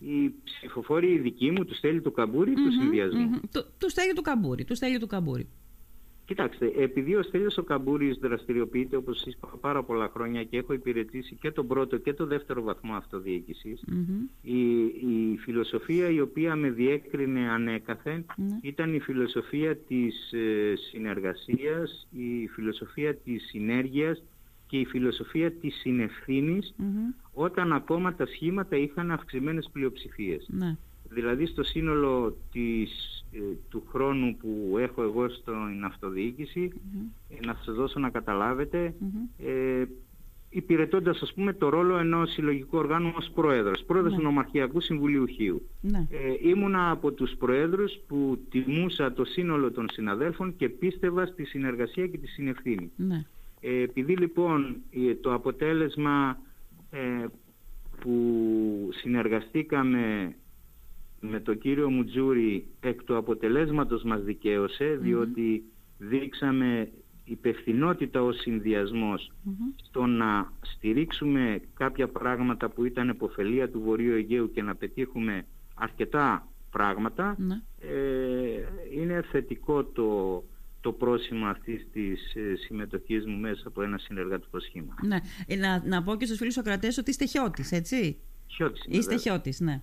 Οι 0.01 0.35
ψηφοφόροι 0.45 1.19
δικοί 1.19 1.51
μου, 1.51 1.65
του 1.65 1.75
Στέλιου 1.75 2.03
του 2.03 2.13
Καμπούρη, 2.13 2.53
του 2.53 2.73
συνδυασμού. 2.81 3.41
Του, 3.53 3.65
του 3.79 3.91
Στέλιου 3.91 4.13
του 4.15 4.23
Καμπούρη. 4.23 4.65
Του 4.65 4.75
Στέλιου 4.75 4.99
του 4.99 5.07
Καμπούρη. 5.07 5.49
Κοιτάξτε, 6.31 6.73
επειδή 6.77 7.15
ο 7.15 7.23
Στέλιος 7.23 7.59
ο 7.59 7.63
Καμπούρης 7.63 8.19
δραστηριοποιείται 8.19 8.97
όπως 8.97 9.23
είπα 9.27 9.49
πάρα 9.61 9.83
πολλά 9.83 10.11
χρόνια 10.15 10.45
και 10.45 10.57
έχω 10.57 10.73
υπηρετήσει 10.73 11.35
και 11.41 11.51
τον 11.51 11.67
πρώτο 11.67 11.97
και 11.97 12.13
τον 12.13 12.29
δεύτερο 12.29 12.63
βαθμό 12.63 12.99
η, 14.43 14.61
η 14.85 15.37
φιλοσοφία 15.39 16.11
η 16.11 16.21
οποία 16.21 16.57
με 16.57 16.71
διέκρινε 16.71 17.51
ανέκαθεν 17.51 18.25
ήταν 18.63 18.95
η 18.95 19.01
φιλοσοφία 19.01 19.77
της 19.77 20.33
ε, 20.33 20.75
συνεργασίας, 20.91 22.09
η 22.11 22.49
φιλοσοφία 22.49 23.15
της 23.15 23.47
συνέργειας 23.49 24.23
και 24.71 24.79
η 24.79 24.85
φιλοσοφία 24.85 25.53
της 25.53 25.75
συνευθυνης 25.75 26.75
όταν 27.33 27.73
ακόμα 27.73 28.15
τα 28.15 28.27
σχήματα 28.27 28.77
είχαν 28.77 29.11
αυξημένες 29.11 29.69
πλειοψηφίες. 29.73 30.47
Ναι. 30.49 30.77
Δηλαδή 31.09 31.47
στο 31.47 31.63
σύνολο 31.63 32.37
της, 32.53 32.91
ε, 33.33 33.39
του 33.69 33.83
χρόνου 33.89 34.37
που 34.37 34.77
έχω 34.79 35.03
εγώ 35.03 35.29
στην 35.29 35.85
αυτοδιοίκηση, 35.85 36.73
ε, 37.29 37.47
να 37.47 37.57
σας 37.65 37.75
δώσω 37.75 37.99
να 38.01 38.11
καταλάβετε, 38.11 38.95
ε, 39.39 39.85
υπηρετώντας 40.51 41.23
ας 41.23 41.35
πούμε 41.35 41.53
το 41.53 41.69
ρόλο 41.69 41.99
ενός 41.99 42.33
συλλογικού 42.33 42.79
οργάνου 42.79 43.13
ως 43.17 43.31
πρόεδρος, 43.35 43.85
πρόεδρος 43.87 44.15
του 44.15 44.23
Νομαρχιακού 44.23 44.81
Συμβουλίου 44.81 45.27
Χίου. 45.27 45.63
Ναι. 45.81 46.07
Ε, 46.11 46.49
ήμουνα 46.49 46.91
από 46.91 47.13
τους 47.13 47.35
πρόεδρους 47.39 47.99
που 48.07 48.39
τιμούσα 48.51 49.13
το 49.13 49.25
σύνολο 49.25 49.71
των 49.71 49.87
συναδέλφων 49.93 50.57
και 50.57 50.69
πίστευα 50.69 51.27
στη 51.27 51.45
συνεργασία 51.45 52.07
και 52.07 52.19
τη 52.19 52.27
συνευθύνη. 52.27 52.91
Ναι. 53.61 53.71
Ε, 53.71 53.83
επειδή 53.83 54.17
λοιπόν 54.17 54.77
το 55.21 55.35
αποτέλεσμα 55.35 56.39
που 58.01 58.89
συνεργαστήκαμε 58.93 60.35
με 61.21 61.41
τον 61.41 61.59
κύριο 61.59 61.91
Μουτζούρη 61.91 62.67
εκ 62.81 63.03
του 63.03 63.17
αποτελέσματος 63.17 64.03
μας 64.03 64.23
δικαίωσε 64.23 64.99
διότι 65.01 65.65
δείξαμε 65.99 66.91
υπευθυνότητα 67.25 68.23
ως 68.23 68.37
συνδυασμός 68.41 69.33
στο 69.77 70.07
να 70.07 70.53
στηρίξουμε 70.61 71.61
κάποια 71.75 72.09
πράγματα 72.09 72.69
που 72.69 72.85
ήταν 72.85 73.09
εποφελία 73.09 73.71
του 73.71 73.81
Βορείου 73.81 74.15
Αιγαίου 74.15 74.51
και 74.51 74.63
να 74.63 74.75
πετύχουμε 74.75 75.47
αρκετά 75.75 76.49
πράγματα 76.71 77.37
ναι. 77.39 77.63
ε, 77.81 78.69
είναι 79.01 79.25
θετικό 79.31 79.85
το, 79.85 80.43
το 80.81 80.93
πρόσημο 80.93 81.47
αυτής 81.47 81.87
της 81.93 82.35
ε, 82.35 82.57
συμμετοχής 82.57 83.27
μου 83.27 83.37
μέσα 83.37 83.69
από 83.69 83.83
ένα 83.83 83.99
συνεργατικό 83.99 84.61
σχήμα. 84.61 84.95
Ναι. 85.03 85.19
Ε, 85.47 85.57
να, 85.57 85.83
να 85.85 86.03
πω 86.03 86.17
και 86.17 86.25
στους 86.25 86.39
φίλους 86.39 86.55
Σοκρατές 86.55 86.99
ότι 86.99 87.11
είστε 87.11 87.25
χιώτης, 87.25 87.73
έτσι; 87.73 88.19
Χιώτης. 88.47 88.85
Είστε 88.89 89.17
χιώτης, 89.17 89.61
ναι. 89.61 89.83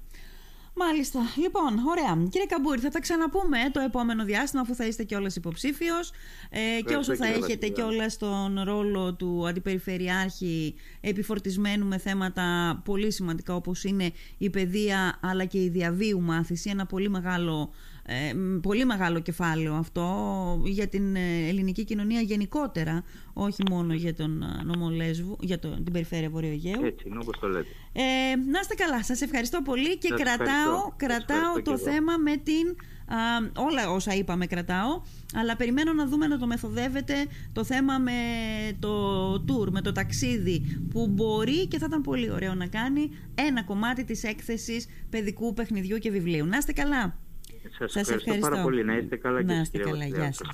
Μάλιστα. 0.80 1.20
Λοιπόν, 1.42 1.86
ωραία. 1.88 2.28
Κύριε 2.30 2.46
Καμπούρη, 2.46 2.80
θα 2.80 2.90
τα 2.90 3.00
ξαναπούμε 3.00 3.58
το 3.72 3.80
επόμενο 3.80 4.24
διάστημα, 4.26 4.62
αφού 4.62 4.76
θα 4.76 4.86
είστε 4.86 5.04
κιόλα 5.04 5.32
υποψήφιος. 5.36 6.12
Ε, 6.50 6.82
και 6.82 6.96
όσο 6.96 7.16
θα 7.16 7.28
έχετε 7.28 7.68
κιόλας 7.68 8.18
τον 8.18 8.62
ρόλο 8.64 9.14
του 9.14 9.48
Αντιπεριφερειάρχη 9.48 10.76
επιφορτισμένου 11.02 11.86
με 11.86 11.98
θέματα 11.98 12.82
πολύ 12.86 13.12
σημαντικά, 13.12 13.56
όπως 13.56 13.84
είναι 13.84 14.12
η 14.38 14.50
παιδεία 14.50 15.20
αλλά 15.22 15.46
και 15.46 15.64
η 15.64 15.70
διαβίου 15.70 16.22
μάθηση. 16.22 16.70
Ένα 16.70 16.86
πολύ 16.86 17.10
μεγάλο 17.10 17.74
ε, 18.10 18.34
πολύ 18.62 18.86
μεγάλο 18.86 19.20
κεφάλαιο 19.20 19.74
αυτό 19.74 20.08
για 20.66 20.88
την 20.88 21.16
ε, 21.16 21.48
ελληνική 21.48 21.84
κοινωνία 21.84 22.22
γενικότερα, 22.22 23.04
όχι 23.34 23.64
μόνο 23.70 23.94
για 23.94 24.14
τον 24.16 24.42
ε, 24.42 24.64
νόμο 24.64 24.90
για 25.40 25.60
το, 25.60 25.70
την 25.70 25.92
περιφέρεια 25.92 26.30
Βορείου 26.30 26.52
Αιγαίου. 26.52 26.86
Έτσι, 26.86 27.06
όπως 27.22 27.40
το 27.40 27.48
λέτε. 27.48 27.68
Ε, 27.94 28.36
να 28.52 28.60
είστε 28.60 28.76
καλά, 28.76 29.04
σας 29.04 29.22
ευχαριστώ 29.22 29.62
πολύ 29.62 29.98
και 29.98 30.10
κρατάω, 30.10 30.92
κρατάω 30.96 31.62
το 31.64 31.78
θέμα 31.78 32.18
με 32.18 32.38
την... 32.38 32.76
όλα 33.56 33.92
όσα 33.92 34.14
είπαμε 34.14 34.46
κρατάω, 34.46 35.02
αλλά 35.34 35.56
περιμένω 35.56 35.94
να 35.94 36.08
δούμε 36.08 36.28
να 36.28 36.38
το 36.38 36.48
μεθοδεύετε 36.48 37.14
το 37.54 37.64
θέμα 37.64 37.98
με 37.98 38.12
το 38.80 39.34
tour, 39.34 39.72
με 39.72 39.82
το 39.82 39.92
ταξίδι 39.92 40.82
που 40.90 41.08
μπορεί 41.08 41.68
και 41.68 41.78
θα 41.78 41.86
ήταν 41.86 42.02
πολύ 42.02 42.32
ωραίο 42.32 42.54
να 42.54 42.68
κάνει 42.68 43.10
ένα 43.36 43.64
κομμάτι 43.64 44.04
της 44.04 44.24
έκθεσης 44.24 44.88
παιδικού 45.10 45.54
παιχνιδιού 45.54 45.98
και 45.98 46.12
βιβλίου. 46.12 46.46
Να 46.46 46.58
είστε 46.58 46.72
καλά. 46.72 47.26
Σας, 47.72 47.96
ευχαριστώ, 47.96 48.38
πάρα 48.40 48.62
πολύ. 48.62 48.84
Να 48.84 48.98
είστε 48.98 49.16
καλά 49.16 49.44
και 49.44 49.54
είστε 49.54 49.78
καλά. 49.78 50.06
Γεια 50.06 50.34
σας. 50.34 50.48